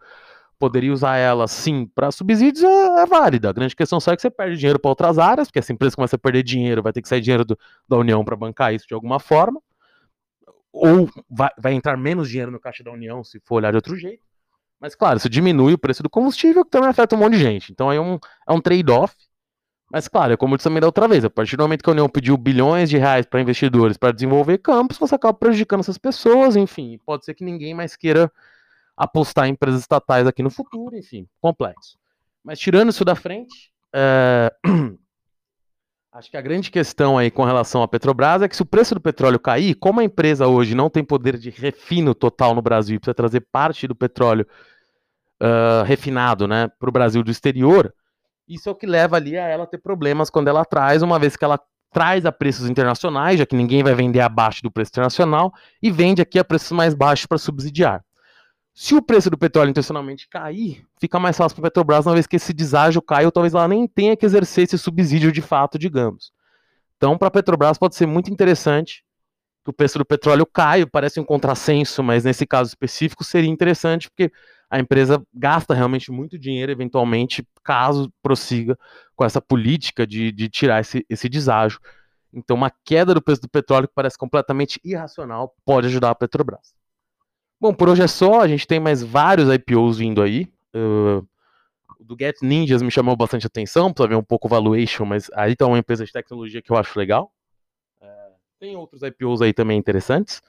poderia 0.59 0.91
usar 0.91 1.17
ela 1.17 1.47
sim 1.47 1.85
para 1.85 2.11
subsídios 2.11 2.63
é, 2.63 3.01
é, 3.01 3.05
válida. 3.05 3.49
A 3.49 3.53
grande 3.53 3.75
questão 3.75 3.99
só 3.99 4.11
é 4.11 4.15
que 4.15 4.21
você 4.21 4.29
perde 4.29 4.57
dinheiro 4.57 4.79
para 4.79 4.89
outras 4.89 5.19
áreas, 5.19 5.47
porque 5.47 5.59
essa 5.59 5.71
empresa 5.71 5.95
começa 5.95 6.15
a 6.15 6.19
perder 6.19 6.43
dinheiro, 6.43 6.81
vai 6.81 6.91
ter 6.91 7.01
que 7.01 7.07
sair 7.07 7.21
dinheiro 7.21 7.45
do, 7.45 7.57
da 7.87 7.97
União 7.97 8.23
para 8.25 8.35
bancar 8.35 8.73
isso 8.73 8.87
de 8.87 8.93
alguma 8.93 9.19
forma, 9.19 9.61
ou 10.71 11.09
vai, 11.29 11.49
vai 11.57 11.73
entrar 11.73 11.97
menos 11.97 12.29
dinheiro 12.29 12.51
no 12.51 12.59
caixa 12.59 12.83
da 12.83 12.91
União 12.91 13.23
se 13.23 13.39
for 13.45 13.55
olhar 13.55 13.71
de 13.71 13.77
outro 13.77 13.95
jeito. 13.95 14.25
Mas, 14.79 14.93
claro, 14.93 15.17
isso 15.17 15.29
diminui 15.29 15.73
o 15.73 15.77
preço 15.77 16.03
do 16.03 16.09
combustível, 16.09 16.63
que 16.63 16.69
também 16.69 16.89
afeta 16.89 17.15
um 17.15 17.19
monte 17.19 17.33
de 17.33 17.39
gente. 17.39 17.71
Então, 17.71 17.89
aí 17.89 17.97
é 17.97 18.01
um, 18.01 18.19
é 18.47 18.53
um 18.53 18.61
trade-off. 18.61 19.15
Mas, 19.91 20.07
claro, 20.07 20.33
é 20.33 20.37
como 20.37 20.53
eu 20.53 20.57
disse 20.57 20.65
também 20.65 20.81
da 20.81 20.85
outra 20.85 21.07
vez, 21.07 21.23
a 21.23 21.29
partir 21.29 21.55
do 21.55 21.63
momento 21.63 21.81
que 21.81 21.89
a 21.89 21.93
União 21.93 22.09
pediu 22.09 22.37
bilhões 22.37 22.89
de 22.89 22.97
reais 22.97 23.25
para 23.25 23.41
investidores 23.41 23.97
para 23.97 24.11
desenvolver 24.11 24.57
campos, 24.59 24.97
você 24.97 25.15
acaba 25.15 25.33
prejudicando 25.33 25.79
essas 25.79 25.97
pessoas, 25.97 26.55
enfim. 26.55 26.99
Pode 27.05 27.25
ser 27.25 27.33
que 27.33 27.43
ninguém 27.43 27.73
mais 27.73 27.95
queira 27.95 28.31
apostar 28.97 29.47
em 29.47 29.51
empresas 29.51 29.81
estatais 29.81 30.25
aqui 30.25 30.41
no 30.41 30.49
futuro, 30.49 30.97
enfim, 30.97 31.27
complexo. 31.39 31.97
Mas, 32.43 32.59
tirando 32.59 32.89
isso 32.89 33.05
da 33.05 33.15
frente, 33.15 33.71
é... 33.93 34.51
acho 36.11 36.31
que 36.31 36.37
a 36.37 36.41
grande 36.41 36.71
questão 36.71 37.15
aí 37.15 37.29
com 37.29 37.43
relação 37.43 37.83
à 37.83 37.87
Petrobras 37.87 38.41
é 38.41 38.47
que 38.47 38.55
se 38.55 38.61
o 38.63 38.65
preço 38.65 38.95
do 38.95 39.01
petróleo 39.01 39.39
cair, 39.39 39.75
como 39.75 39.99
a 39.99 40.03
empresa 40.03 40.47
hoje 40.47 40.73
não 40.73 40.89
tem 40.89 41.03
poder 41.03 41.37
de 41.37 41.51
refino 41.51 42.15
total 42.15 42.55
no 42.55 42.61
Brasil 42.61 42.95
e 42.95 42.99
precisa 42.99 43.13
trazer 43.13 43.41
parte 43.51 43.87
do 43.87 43.93
petróleo 43.93 44.47
uh, 45.41 45.83
refinado 45.83 46.47
né, 46.47 46.69
para 46.79 46.89
o 46.89 46.91
Brasil 46.91 47.21
do 47.21 47.29
exterior, 47.29 47.93
isso 48.47 48.69
é 48.69 48.71
o 48.71 48.75
que 48.75 48.87
leva 48.87 49.17
ali 49.17 49.37
a 49.37 49.45
ela 49.45 49.67
ter 49.67 49.77
problemas 49.77 50.29
quando 50.29 50.47
ela 50.47 50.63
traz, 50.63 51.03
uma 51.03 51.19
vez 51.19 51.35
que 51.35 51.43
ela 51.43 51.59
traz 51.91 52.25
a 52.25 52.31
preços 52.31 52.69
internacionais, 52.69 53.39
já 53.39 53.45
que 53.45 53.55
ninguém 53.55 53.83
vai 53.83 53.93
vender 53.93 54.21
abaixo 54.21 54.63
do 54.63 54.71
preço 54.71 54.91
internacional, 54.91 55.53
e 55.81 55.91
vende 55.91 56.21
aqui 56.21 56.39
a 56.39 56.45
preços 56.45 56.71
mais 56.71 56.93
baixos 56.93 57.25
para 57.25 57.37
subsidiar. 57.37 58.03
Se 58.79 58.93
o 58.93 59.01
preço 59.01 59.27
do 59.31 59.39
petróleo 59.39 59.71
intencionalmente 59.71 60.29
cair, 60.29 60.85
fica 61.01 61.17
mais 61.17 61.35
fácil 61.35 61.55
para 61.55 61.67
a 61.67 61.71
Petrobras, 61.71 62.05
uma 62.05 62.13
vez 62.13 62.27
que 62.27 62.35
esse 62.35 62.53
deságio 62.53 63.01
cai, 63.01 63.25
ou 63.25 63.31
talvez 63.31 63.55
ela 63.55 63.67
nem 63.67 63.87
tenha 63.87 64.15
que 64.15 64.23
exercer 64.23 64.65
esse 64.65 64.77
subsídio 64.77 65.31
de 65.31 65.41
fato, 65.41 65.79
digamos. 65.79 66.31
Então, 66.95 67.17
para 67.17 67.29
a 67.29 67.31
Petrobras 67.31 67.79
pode 67.79 67.95
ser 67.95 68.05
muito 68.05 68.29
interessante 68.29 69.03
que 69.65 69.71
o 69.71 69.73
preço 69.73 69.97
do 69.97 70.05
petróleo 70.05 70.45
caia, 70.45 70.85
parece 70.85 71.19
um 71.19 71.23
contrassenso, 71.23 72.03
mas 72.03 72.23
nesse 72.23 72.45
caso 72.45 72.67
específico 72.69 73.23
seria 73.23 73.49
interessante, 73.49 74.11
porque 74.11 74.31
a 74.69 74.77
empresa 74.77 75.19
gasta 75.33 75.73
realmente 75.73 76.11
muito 76.11 76.37
dinheiro, 76.37 76.71
eventualmente, 76.71 77.43
caso 77.63 78.13
prossiga 78.21 78.77
com 79.15 79.25
essa 79.25 79.41
política 79.41 80.05
de, 80.05 80.31
de 80.31 80.49
tirar 80.49 80.81
esse, 80.81 81.03
esse 81.09 81.27
deságio. 81.27 81.79
Então, 82.31 82.55
uma 82.55 82.71
queda 82.85 83.15
do 83.15 83.23
preço 83.23 83.41
do 83.41 83.49
petróleo 83.49 83.87
que 83.87 83.95
parece 83.95 84.19
completamente 84.19 84.79
irracional 84.85 85.55
pode 85.65 85.87
ajudar 85.87 86.11
a 86.11 86.15
Petrobras. 86.15 86.77
Bom, 87.59 87.73
por 87.73 87.89
hoje 87.89 88.03
é 88.03 88.07
só, 88.07 88.41
a 88.41 88.47
gente 88.47 88.67
tem 88.67 88.79
mais 88.79 89.01
vários 89.03 89.51
IPOs 89.51 89.97
vindo 89.97 90.21
aí. 90.21 90.47
Uh, 90.75 91.27
do 91.99 92.15
Get 92.19 92.37
Ninjas 92.41 92.81
me 92.81 92.91
chamou 92.91 93.15
bastante 93.15 93.47
atenção, 93.47 93.91
para 93.91 94.07
ver 94.07 94.15
um 94.15 94.23
pouco 94.23 94.47
o 94.47 94.49
valuation, 94.49 95.05
mas 95.05 95.29
aí 95.33 95.55
tá 95.55 95.65
uma 95.65 95.79
empresa 95.79 96.05
de 96.05 96.11
tecnologia 96.11 96.61
que 96.61 96.71
eu 96.71 96.77
acho 96.77 96.97
legal. 96.97 97.31
Uh, 98.01 98.35
tem 98.59 98.75
outros 98.75 99.01
IPOs 99.01 99.41
aí 99.41 99.53
também 99.53 99.77
interessantes 99.77 100.41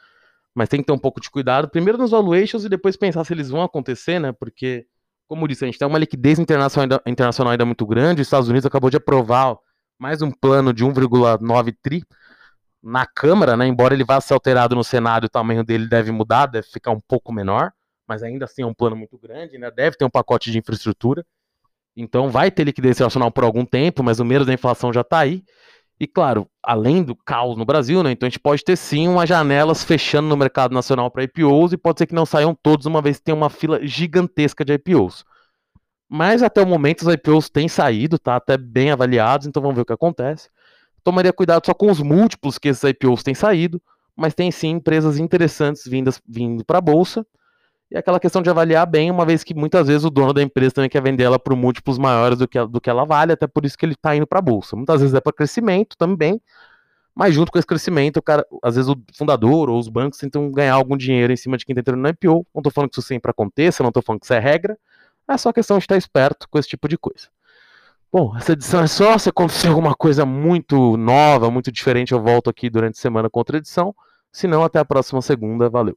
mas 0.58 0.68
tem 0.68 0.80
que 0.80 0.86
ter 0.86 0.92
um 0.92 0.98
pouco 0.98 1.20
de 1.20 1.30
cuidado, 1.30 1.68
primeiro 1.68 1.96
nos 1.96 2.10
valuations 2.10 2.64
e 2.64 2.68
depois 2.68 2.96
pensar 2.96 3.22
se 3.22 3.32
eles 3.32 3.48
vão 3.48 3.62
acontecer, 3.62 4.18
né? 4.18 4.32
Porque, 4.32 4.84
como 5.28 5.46
disse, 5.46 5.64
a 5.64 5.68
gente 5.68 5.78
tem 5.78 5.86
uma 5.86 6.00
liquidez 6.00 6.40
internacional 6.40 6.82
ainda, 6.82 7.02
internacional 7.06 7.52
ainda 7.52 7.64
muito 7.64 7.86
grande, 7.86 8.22
os 8.22 8.26
Estados 8.26 8.48
Unidos 8.48 8.66
acabou 8.66 8.90
de 8.90 8.96
aprovar 8.96 9.56
mais 9.96 10.20
um 10.20 10.32
plano 10.32 10.72
de 10.72 10.84
1,9 10.84 11.76
tri 11.80 12.02
na 12.88 13.06
Câmara, 13.06 13.56
né? 13.56 13.66
Embora 13.66 13.94
ele 13.94 14.04
vá 14.04 14.20
ser 14.20 14.32
alterado 14.32 14.74
no 14.74 14.82
Senado, 14.82 15.24
o 15.24 15.28
tamanho 15.28 15.62
dele 15.62 15.86
deve 15.86 16.10
mudar, 16.10 16.46
deve 16.46 16.66
ficar 16.66 16.90
um 16.90 17.00
pouco 17.00 17.32
menor, 17.32 17.70
mas 18.06 18.22
ainda 18.22 18.46
assim 18.46 18.62
é 18.62 18.66
um 18.66 18.72
plano 18.72 18.96
muito 18.96 19.18
grande, 19.18 19.58
né? 19.58 19.70
Deve 19.70 19.96
ter 19.96 20.04
um 20.04 20.10
pacote 20.10 20.50
de 20.50 20.58
infraestrutura. 20.58 21.24
Então 21.94 22.30
vai 22.30 22.50
ter 22.50 22.64
liquidez 22.64 22.96
internacional 22.96 23.30
por 23.30 23.44
algum 23.44 23.64
tempo, 23.64 24.02
mas 24.02 24.20
o 24.20 24.24
medo 24.24 24.44
da 24.44 24.54
inflação 24.54 24.92
já 24.92 25.02
está 25.02 25.18
aí. 25.18 25.44
E 26.00 26.06
claro, 26.06 26.48
além 26.62 27.02
do 27.02 27.14
caos 27.14 27.56
no 27.58 27.64
Brasil, 27.64 28.02
né, 28.02 28.12
então 28.12 28.26
a 28.26 28.30
gente 28.30 28.38
pode 28.38 28.62
ter 28.64 28.76
sim 28.76 29.08
umas 29.08 29.28
janelas 29.28 29.82
fechando 29.82 30.28
no 30.28 30.36
mercado 30.36 30.72
nacional 30.72 31.10
para 31.10 31.24
IPOs 31.24 31.72
e 31.72 31.76
pode 31.76 31.98
ser 31.98 32.06
que 32.06 32.14
não 32.14 32.24
saiam 32.24 32.54
todos 32.54 32.86
uma 32.86 33.02
vez 33.02 33.18
que 33.18 33.24
tem 33.24 33.34
uma 33.34 33.50
fila 33.50 33.84
gigantesca 33.84 34.64
de 34.64 34.74
IPOs. 34.74 35.24
Mas 36.08 36.42
até 36.42 36.62
o 36.62 36.66
momento 36.66 37.02
os 37.02 37.12
IPOs 37.12 37.50
têm 37.50 37.68
saído, 37.68 38.18
tá 38.18 38.36
até 38.36 38.56
bem 38.56 38.92
avaliados, 38.92 39.46
então 39.46 39.60
vamos 39.60 39.74
ver 39.74 39.82
o 39.82 39.84
que 39.84 39.92
acontece. 39.92 40.48
Tomaria 41.02 41.32
cuidado 41.32 41.64
só 41.64 41.74
com 41.74 41.90
os 41.90 42.00
múltiplos 42.00 42.58
que 42.58 42.68
esses 42.68 42.82
IPOs 42.82 43.22
têm 43.22 43.34
saído, 43.34 43.80
mas 44.16 44.34
tem 44.34 44.50
sim 44.50 44.70
empresas 44.70 45.18
interessantes 45.18 45.84
vindas 45.86 46.20
vindo 46.26 46.64
para 46.64 46.78
a 46.78 46.80
bolsa. 46.80 47.26
E 47.90 47.96
aquela 47.96 48.20
questão 48.20 48.42
de 48.42 48.50
avaliar 48.50 48.86
bem, 48.86 49.10
uma 49.10 49.24
vez 49.24 49.42
que 49.42 49.54
muitas 49.54 49.86
vezes 49.86 50.04
o 50.04 50.10
dono 50.10 50.34
da 50.34 50.42
empresa 50.42 50.72
também 50.72 50.90
quer 50.90 51.02
vender 51.02 51.24
ela 51.24 51.38
por 51.38 51.56
múltiplos 51.56 51.96
maiores 51.96 52.38
do 52.38 52.46
que, 52.46 52.62
do 52.66 52.80
que 52.80 52.90
ela 52.90 53.04
vale, 53.04 53.32
até 53.32 53.46
por 53.46 53.64
isso 53.64 53.78
que 53.78 53.86
ele 53.86 53.94
está 53.94 54.14
indo 54.14 54.26
para 54.26 54.40
a 54.40 54.42
bolsa. 54.42 54.76
Muitas 54.76 55.00
vezes 55.00 55.14
é 55.14 55.20
para 55.20 55.32
crescimento 55.32 55.96
também, 55.96 56.38
mas 57.14 57.34
junto 57.34 57.50
com 57.50 57.58
esse 57.58 57.66
crescimento, 57.66 58.18
o 58.18 58.22
cara, 58.22 58.46
às 58.62 58.76
vezes 58.76 58.90
o 58.90 58.96
fundador 59.14 59.70
ou 59.70 59.78
os 59.78 59.88
bancos 59.88 60.18
tentam 60.18 60.50
ganhar 60.52 60.74
algum 60.74 60.96
dinheiro 60.96 61.32
em 61.32 61.36
cima 61.36 61.56
de 61.56 61.64
quem 61.64 61.72
está 61.72 61.80
entrando 61.80 62.00
no 62.00 62.08
IPO. 62.08 62.46
Não 62.54 62.60
estou 62.60 62.72
falando 62.72 62.90
que 62.90 62.98
isso 63.00 63.08
sempre 63.08 63.30
aconteça, 63.30 63.82
não 63.82 63.88
estou 63.88 64.02
falando 64.02 64.20
que 64.20 64.26
isso 64.26 64.34
é 64.34 64.38
regra, 64.38 64.78
É 65.28 65.36
só 65.36 65.52
questão 65.52 65.78
de 65.78 65.84
estar 65.84 65.96
esperto 65.96 66.48
com 66.48 66.58
esse 66.58 66.68
tipo 66.68 66.86
de 66.88 66.98
coisa. 66.98 67.28
Bom, 68.10 68.34
essa 68.36 68.52
edição 68.52 68.80
é 68.80 68.86
só. 68.86 69.18
Se 69.18 69.28
acontecer 69.28 69.68
alguma 69.68 69.94
coisa 69.94 70.24
muito 70.24 70.96
nova, 70.96 71.50
muito 71.50 71.70
diferente, 71.70 72.12
eu 72.12 72.22
volto 72.22 72.48
aqui 72.48 72.70
durante 72.70 72.96
a 72.98 73.00
semana 73.00 73.28
com 73.28 73.38
outra 73.38 73.58
edição. 73.58 73.94
Se 74.32 74.46
não, 74.46 74.64
até 74.64 74.78
a 74.78 74.84
próxima 74.84 75.20
segunda. 75.20 75.68
Valeu. 75.68 75.96